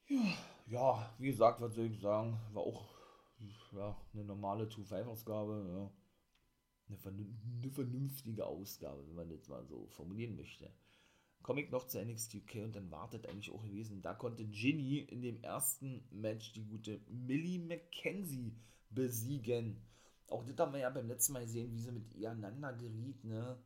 [0.07, 2.93] Ja, ja, wie gesagt, was soll ich sagen, war auch
[3.73, 5.91] ja, eine normale 2-5-Ausgabe, ja.
[6.89, 7.25] Eine,
[7.61, 10.69] eine vernünftige Ausgabe, wenn man das mal so formulieren möchte.
[11.41, 14.01] Komme ich noch zu NXT UK und dann wartet eigentlich auch gewesen.
[14.01, 18.55] Da konnte Ginny in dem ersten Match die gute Millie McKenzie
[18.89, 19.81] besiegen.
[20.27, 23.23] Auch das haben wir ja beim letzten Mal gesehen, wie sie mit ihr aneinander geriet,
[23.23, 23.57] ne?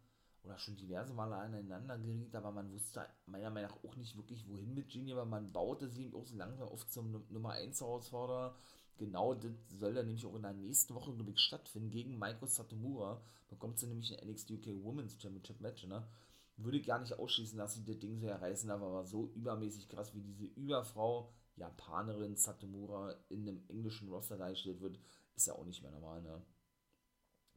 [0.47, 4.47] Oder schon diverse Male aneinander geriet, aber man wusste meiner Meinung nach auch nicht wirklich,
[4.47, 8.55] wohin mit Ginny, aber man baute sie auch so langsam auf zum Nummer 1 Herausforderer.
[8.97, 11.89] Genau, das soll dann nämlich auch in der nächsten Woche, ich, stattfinden.
[11.89, 16.07] Gegen Michael Satomura bekommt sie nämlich ein NXT UK Women's Championship Match, ne?
[16.55, 20.15] Würde gar nicht ausschließen, dass sie das Ding so erreißen, aber war so übermäßig krass,
[20.15, 24.97] wie diese Überfrau, Japanerin Satomura in einem englischen Roster dargestellt wird,
[25.35, 26.41] ist ja auch nicht mehr normal, ne?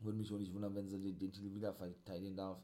[0.00, 2.62] Würde mich auch nicht wundern, wenn sie den, den Titel wieder verteidigen darf.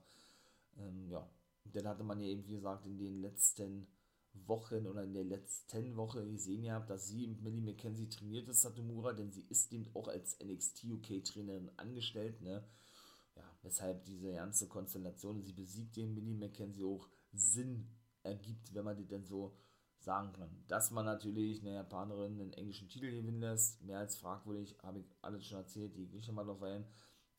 [0.78, 1.28] Ähm, ja,
[1.64, 3.86] dann hatte man ja eben, wie gesagt, in den letzten
[4.46, 8.62] Wochen oder in der letzten Woche gesehen gehabt, dass sie mit Millie McKenzie trainiert ist,
[8.62, 12.64] Satomura, denn sie ist eben auch als NXT UK Trainerin angestellt, ne?
[13.34, 17.88] Ja, weshalb diese ganze Konstellation, sie besiegt den Millie McKenzie auch Sinn
[18.22, 19.56] ergibt, wenn man die denn so
[19.98, 20.64] sagen kann.
[20.68, 25.06] Dass man natürlich eine Japanerin einen englischen Titel gewinnen lässt, mehr als fragwürdig, habe ich
[25.22, 26.86] alles schon erzählt, die gehe ich mal drauf ein,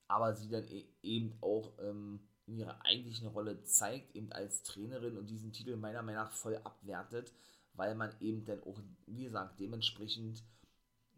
[0.08, 5.18] aber sie dann e eben auch ähm, in ihrer eigentlichen Rolle zeigt, eben als Trainerin
[5.18, 7.34] und diesen Titel meiner Meinung nach voll abwertet,
[7.74, 10.44] weil man eben dann auch, wie gesagt, dementsprechend,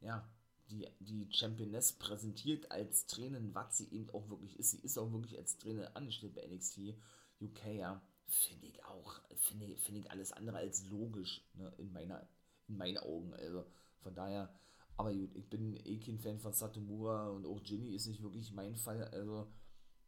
[0.02, 0.28] ja,
[0.70, 4.72] die, die Championess präsentiert als Tränen, was sie eben auch wirklich ist.
[4.72, 6.96] Sie ist auch wirklich als Träne angestellt bei NXT
[7.42, 8.02] UK, ja.
[8.28, 12.28] Finde ich auch, finde find ich alles andere als logisch, ne, in meiner,
[12.68, 13.34] in meinen Augen.
[13.34, 13.66] Also
[14.02, 14.54] von daher,
[15.00, 18.52] aber gut, ich bin eh kein Fan von Satomura und auch Ginny ist nicht wirklich
[18.52, 19.02] mein Fall.
[19.06, 19.50] Also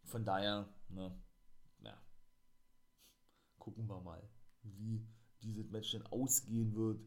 [0.04, 1.18] von daher, ne,
[1.80, 1.98] ja,
[3.58, 4.22] gucken wir mal,
[4.64, 5.08] wie
[5.42, 7.00] dieses Match denn ausgehen wird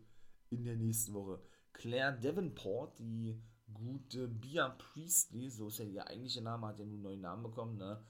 [0.49, 1.43] in der nächsten Woche.
[1.74, 3.39] Claire Davenport, die
[3.70, 7.43] gute Bia Priestley, so ist ja ihr eigentlicher Name, hat ja nun einen neuen Namen
[7.43, 8.03] bekommen, ne?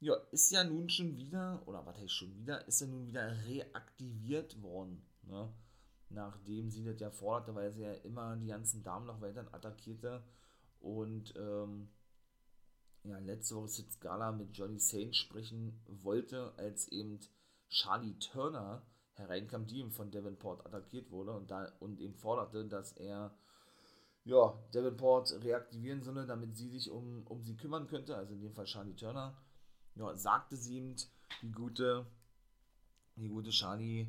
[0.00, 3.42] Ja, ist ja nun schon wieder, oder was heißt schon wieder, ist ja nun wieder
[3.46, 5.50] reaktiviert worden, ne?
[6.14, 10.22] Nachdem sie das ja forderte, weil sie ja immer die ganzen Damen noch weiter attackierte
[10.80, 11.88] und, ähm,
[13.04, 17.18] ja, letzte Woche Sid Scala mit Johnny Saint sprechen wollte, als eben
[17.68, 18.82] Charlie Turner
[19.14, 23.34] hereinkam, die ihm von Davenport attackiert wurde und, da, und ihm forderte, dass er
[24.24, 28.52] ja, Davenport reaktivieren solle, damit sie sich um, um sie kümmern könnte, also in dem
[28.52, 29.36] Fall Charlie Turner.
[29.96, 30.94] Ja, sagte sie ihm,
[31.42, 32.06] die gute,
[33.16, 34.06] die gute Charlie,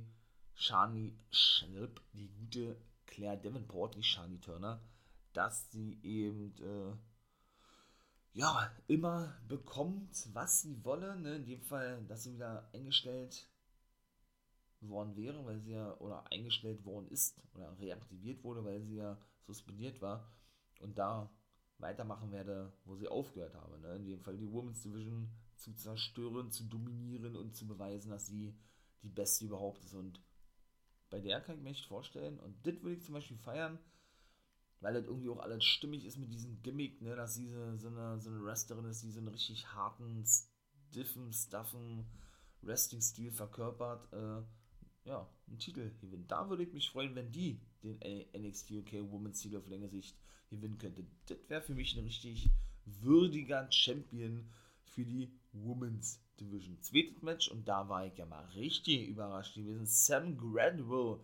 [0.56, 4.82] Charlie Schnelp, die gute Claire Davenport, die Charlie Turner,
[5.34, 6.96] dass sie eben, äh,
[8.34, 11.36] ja, immer bekommt, was sie wolle, ne?
[11.36, 13.50] in dem Fall, dass sie wieder eingestellt
[14.82, 19.18] worden wäre, weil sie ja, oder eingestellt worden ist, oder reaktiviert wurde, weil sie ja
[19.46, 20.32] suspendiert war
[20.80, 21.30] und da
[21.78, 23.80] weitermachen werde, wo sie aufgehört habe.
[23.80, 23.96] Ne?
[23.96, 28.56] In dem Fall die Women's Division zu zerstören, zu dominieren und zu beweisen, dass sie
[29.02, 29.94] die Beste überhaupt ist.
[29.94, 30.20] Und
[31.14, 33.78] bei der kann ich mir echt vorstellen, und das würde ich zum Beispiel feiern,
[34.82, 38.20] weil das irgendwie auch alles stimmig ist mit diesem Gimmick, ne, dass diese so eine,
[38.20, 40.26] so eine Wrestlerin ist, die so einen richtig harten,
[40.90, 42.08] stiffen, stuffen
[42.64, 44.12] Wrestling-Stil verkörpert.
[44.12, 44.42] Äh,
[45.08, 46.26] ja, einen Titel gewinnen.
[46.28, 48.00] Da würde ich mich freuen, wenn die den
[48.36, 50.18] NXT UK Women's Titel auf längere Sicht
[50.50, 51.06] gewinnen könnte.
[51.28, 52.50] Das wäre für mich ein richtig
[52.86, 54.50] würdiger Champion
[54.84, 56.82] für die Women's Division.
[56.82, 59.86] Zweites Match und da war ich ja mal richtig überrascht gewesen.
[59.86, 61.20] Sam Gradwell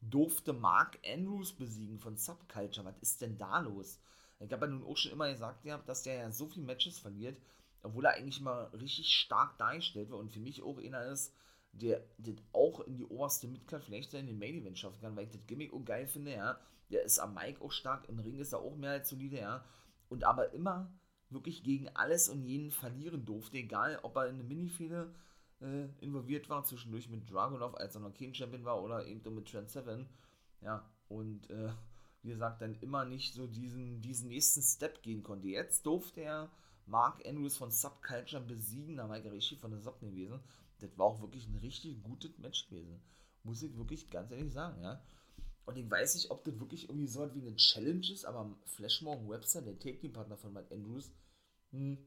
[0.00, 2.86] durfte Mark Andrews besiegen von Subculture.
[2.86, 4.00] Was ist denn da los?
[4.40, 7.40] Ich habe ja nun auch schon immer gesagt, dass der ja so viele Matches verliert,
[7.82, 11.32] obwohl er eigentlich mal richtig stark dargestellt wird und für mich auch einer ist,
[11.72, 15.24] der das auch in die oberste Midcard vielleicht in den Main Event schaffen kann, weil
[15.24, 16.58] ich das Gimmick auch geil finde, ja.
[16.90, 19.64] Der ist am Mic auch stark, im Ring ist er auch mehr als solide, ja.
[20.08, 20.92] Und aber immer
[21.30, 25.14] wirklich gegen alles und jeden verlieren durfte, egal ob er in eine Minifehde
[25.60, 29.48] äh, involviert war, zwischendurch mit Dragunov, als er noch King Champion war, oder eben mit
[29.48, 30.06] Trent Seven,
[30.60, 30.88] ja.
[31.08, 31.70] Und äh,
[32.22, 35.48] wie gesagt, dann immer nicht so diesen, diesen nächsten Step gehen konnte.
[35.48, 36.50] Jetzt durfte er
[36.86, 40.40] Mark Andrews von Subculture besiegen, da war richtig von der Sub gewesen
[40.84, 43.00] das war auch wirklich ein richtig gutes Match gewesen.
[43.42, 45.00] Muss ich wirklich ganz ehrlich sagen, ja.
[45.66, 49.28] Und ich weiß nicht, ob das wirklich irgendwie so wie eine Challenge ist, aber Flashmore
[49.28, 51.10] Webster, der Take-Team-Partner von Matt Andrews,
[51.70, 51.98] hm,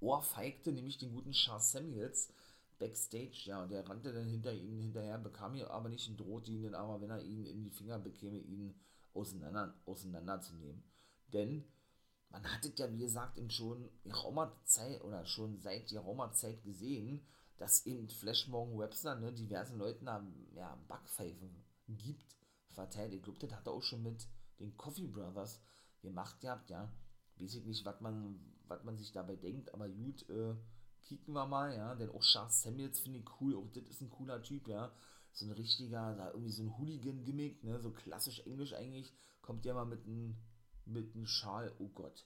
[0.00, 2.32] ohrfeigte nämlich den guten Charles Samuels
[2.78, 6.50] backstage, ja, und der rannte dann hinter ihnen hinterher, bekam ihn aber nicht und drohte
[6.50, 8.74] ihn dann aber, wenn er ihn in die Finger bekäme, ihn
[9.14, 10.82] auseinander, auseinanderzunehmen.
[11.32, 11.64] Denn
[12.30, 16.62] man hat es ja, wie gesagt, in schon geraumer Zeit oder schon seit geraumer Zeit
[16.64, 17.26] gesehen,
[17.56, 20.06] dass eben Flashmorgan Webster ne, diversen Leuten
[20.54, 22.35] ja, Backpfeifen gibt,
[22.76, 23.12] verteilt.
[23.12, 24.28] Ich glaube, das hat er auch schon mit
[24.60, 25.60] den Coffee Brothers
[26.00, 26.92] gemacht gehabt, ja.
[27.38, 30.54] Weiß ich nicht, was man, was man sich dabei denkt, aber gut, äh,
[31.02, 31.94] kicken wir mal, ja.
[31.96, 34.92] Denn auch Charles Samuels finde ich cool, auch das ist ein cooler Typ, ja.
[35.32, 39.12] So ein richtiger, da irgendwie so ein Hooligan-Gimmick, ne, so klassisch Englisch eigentlich,
[39.42, 40.36] kommt ja mal mit einem
[40.86, 42.24] mit Schal, oh Gott,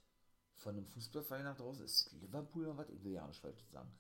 [0.57, 2.91] von einem Fußballverein nach draußen, ist Liverpool oder was?
[2.91, 3.91] Ich will ja nicht falsch sagen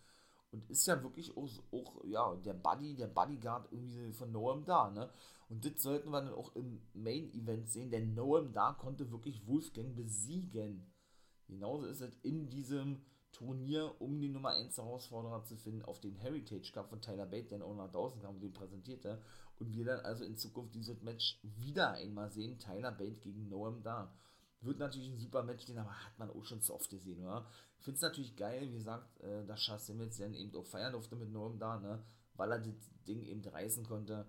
[0.52, 4.90] und ist ja wirklich auch, auch, ja, der Buddy, der Bodyguard irgendwie von Noam da,
[4.90, 5.10] ne?
[5.48, 9.94] Und das sollten wir dann auch im Main-Event sehen, denn Noam da konnte wirklich Wolfgang
[9.94, 10.92] besiegen.
[11.48, 16.14] Genauso ist es in diesem Turnier, um die Nummer 1 Herausforderer zu finden, auf den
[16.16, 19.20] Heritage Cup von Tyler Bate, der auch nach draußen kam und den präsentierte.
[19.58, 23.82] Und wir dann also in Zukunft dieses Match wieder einmal sehen, Tyler Bate gegen Noam
[23.82, 24.12] da.
[24.62, 27.46] Wird natürlich ein super Match, den aber hat man auch schon zu oft gesehen, oder?
[27.78, 30.92] Ich finde es natürlich geil, wie gesagt, äh, dass Charles Simmons dann eben auch feiern
[30.92, 32.04] durfte mit Norm da, ne?
[32.34, 32.74] Weil er das
[33.08, 34.26] Ding eben reißen konnte.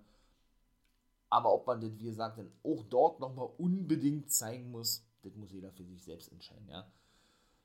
[1.28, 5.52] Aber ob man das, wie gesagt, dann auch dort nochmal unbedingt zeigen muss, das muss
[5.52, 6.90] jeder für sich selbst entscheiden, ja.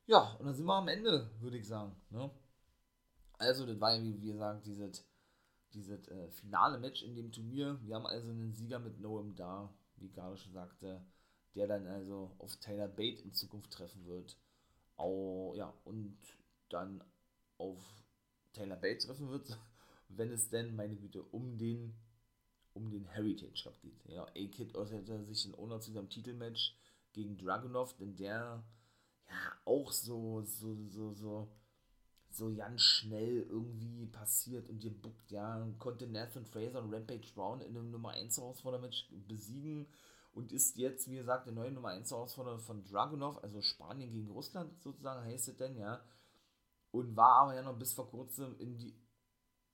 [0.06, 2.30] Ja, und dann sind wir am Ende, würde ich sagen, ne?
[3.38, 5.06] Also, das war ja, wie, wie gesagt, dieses,
[5.74, 7.80] dieses äh, finale Match in dem Turnier.
[7.84, 11.06] Wir haben also einen Sieger mit Noam da, wie gerade schon sagte
[11.58, 14.38] der dann also auf Taylor Bate in Zukunft treffen wird.
[14.96, 16.18] Au, ja, und
[16.70, 17.04] dann
[17.58, 17.80] auf
[18.54, 19.58] Taylor Bate treffen wird,
[20.10, 21.96] wenn es denn, meine Güte, um den
[22.74, 24.06] um den Heritage Cup geht.
[24.06, 26.76] Ja, A-Kid äußerte sich in Owner zu seinem Titelmatch
[27.12, 28.64] gegen Dragunov, denn der
[29.28, 31.48] ja auch so, so, so, so,
[32.30, 37.76] so ganz schnell irgendwie passiert und gebuckt, ja, konnte Nathan Fraser und Rampage Brown in
[37.76, 39.88] einem Nummer 1 Herausfordermatch besiegen
[40.38, 44.30] und ist jetzt, wie gesagt, der neue Nummer 1 Herausforderer von Dragunov, also Spanien gegen
[44.30, 46.06] Russland sozusagen heißt es denn, ja,
[46.92, 48.96] und war aber ja noch bis vor kurzem in die,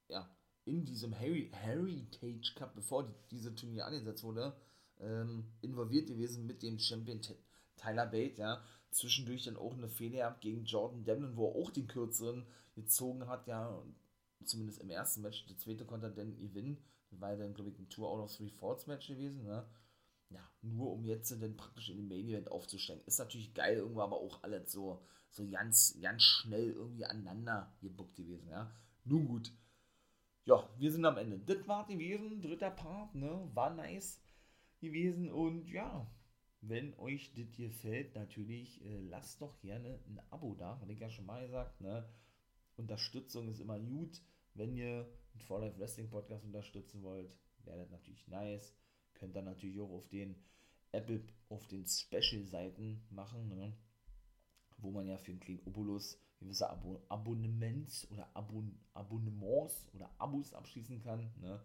[0.07, 0.33] ja,
[0.63, 4.55] in diesem Harry, Heritage Cup, bevor die, diese Turnier angesetzt wurde,
[5.01, 7.19] ähm, involviert gewesen mit dem Champion
[7.75, 11.87] Tyler Bate, ja, zwischendurch dann auch eine Fehler gegen Jordan Devlin, wo er auch den
[11.87, 13.83] kürzeren gezogen hat, ja,
[14.45, 15.45] zumindest im ersten Match.
[15.47, 16.81] Der zweite konnte er dann gewinnen.
[17.11, 19.49] War dann, glaube ich, ein Tour out of Three Falls Match gewesen, ne?
[19.51, 19.65] Ja,
[20.61, 23.03] nur um jetzt dann praktisch in den Main Event aufzusteigen.
[23.05, 28.15] Ist natürlich geil, irgendwo aber auch alles so, so ganz, ganz schnell irgendwie aneinander gebuckt
[28.15, 28.71] gewesen, ja.
[29.05, 29.51] Nun gut.
[30.45, 31.39] Ja, wir sind am Ende.
[31.39, 33.49] Das war gewesen, dritter Part, ne?
[33.53, 34.21] War nice
[34.79, 36.07] gewesen und ja,
[36.61, 41.09] wenn euch das gefällt, natürlich, äh, lasst doch gerne ein Abo da, hatte ich ja
[41.09, 42.07] schon mal gesagt, ne?
[42.75, 44.21] Unterstützung ist immer gut.
[44.53, 48.73] Wenn ihr den For Life Wrestling Podcast unterstützen wollt, wäre das natürlich nice.
[49.23, 50.35] Könnt ihr natürlich auch auf den
[50.91, 53.73] Apple, auf den Special-Seiten machen, ne?
[54.79, 60.53] wo man ja für einen kleinen Obolus gewisse Abo Abonnements oder Abon Abonnements oder Abos
[60.53, 61.31] abschließen kann.
[61.39, 61.63] Ne?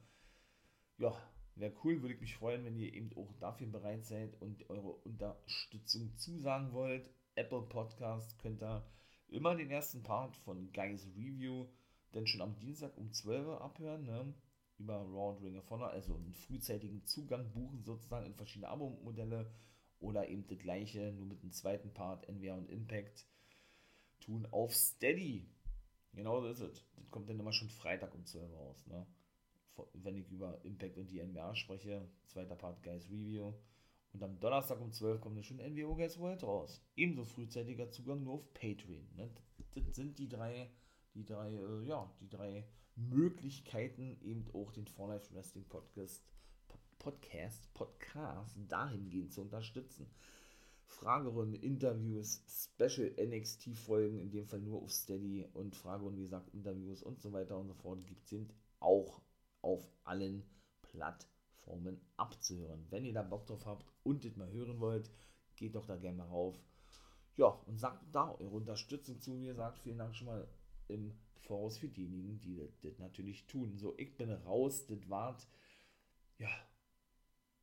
[0.98, 1.20] Ja,
[1.56, 4.92] wäre cool, würde ich mich freuen, wenn ihr eben auch dafür bereit seid und eure
[4.92, 7.10] Unterstützung zusagen wollt.
[7.34, 8.86] Apple Podcast könnt ihr
[9.26, 11.66] immer den ersten Part von Guys Review
[12.14, 14.32] denn schon am Dienstag um 12 Uhr abhören, ne?
[14.78, 19.50] Über Raw und Ring of Honor, also einen frühzeitigen Zugang buchen sozusagen in verschiedene Abo-Modelle
[20.00, 23.26] oder eben das gleiche, nur mit dem zweiten Part, NWA und Impact,
[24.20, 25.48] tun auf Steady.
[26.12, 26.84] Genau so ist es.
[26.96, 29.06] Das kommt dann immer schon Freitag um 12 Uhr raus, ne?
[29.92, 33.54] Wenn ich über Impact und die NWA spreche, zweiter Part Guys Review.
[34.12, 36.82] Und am Donnerstag um 12 kommt dann schon NWO Guys World raus.
[36.96, 39.06] Ebenso frühzeitiger Zugang nur auf Patreon.
[39.14, 39.30] Ne?
[39.74, 40.68] Das sind die drei,
[41.14, 42.66] die drei, äh, ja, die drei
[42.98, 46.24] Möglichkeiten, eben auch den For Life Wrestling Podcast,
[46.98, 50.10] Podcast, Podcast dahingehend zu unterstützen.
[50.84, 57.02] Fragerunde, Interviews, Special NXT-Folgen, in dem Fall nur auf Steady und Fragerunde, wie gesagt, Interviews
[57.02, 59.20] und so weiter und so fort gibt, sind auch
[59.60, 60.42] auf allen
[60.82, 62.86] Plattformen abzuhören.
[62.90, 65.10] Wenn ihr da Bock drauf habt und das mal hören wollt,
[65.56, 66.58] geht doch da gerne mal rauf.
[67.36, 69.38] Ja, und sagt da eure Unterstützung zu.
[69.38, 70.48] Wie gesagt, vielen Dank schon mal
[70.88, 71.12] im
[71.42, 73.76] Voraus für diejenigen, die das, natürlich tun.
[73.78, 75.46] So, ich bin raus, das wart.
[76.38, 76.50] Ja,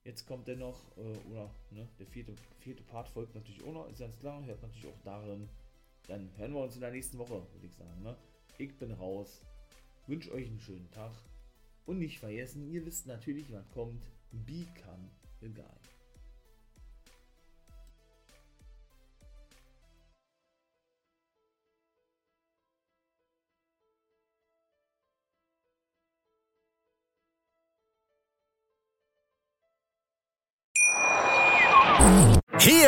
[0.04, 3.90] jetzt kommt der noch, äh, oder ne, der vierte, vierte Part folgt natürlich auch noch,
[3.90, 5.50] ist ganz klar, hört natürlich auch darin.
[6.08, 8.04] Dann hören wir uns in der nächsten Woche, würde ich sagen.
[8.04, 8.16] Ne?
[8.58, 9.42] Ich bin raus,
[10.08, 11.14] wünsche euch einen schönen Tag
[11.86, 14.04] und nicht vergessen, ihr wisst natürlich, was kommt.
[14.32, 15.10] Become
[15.42, 15.95] a guy.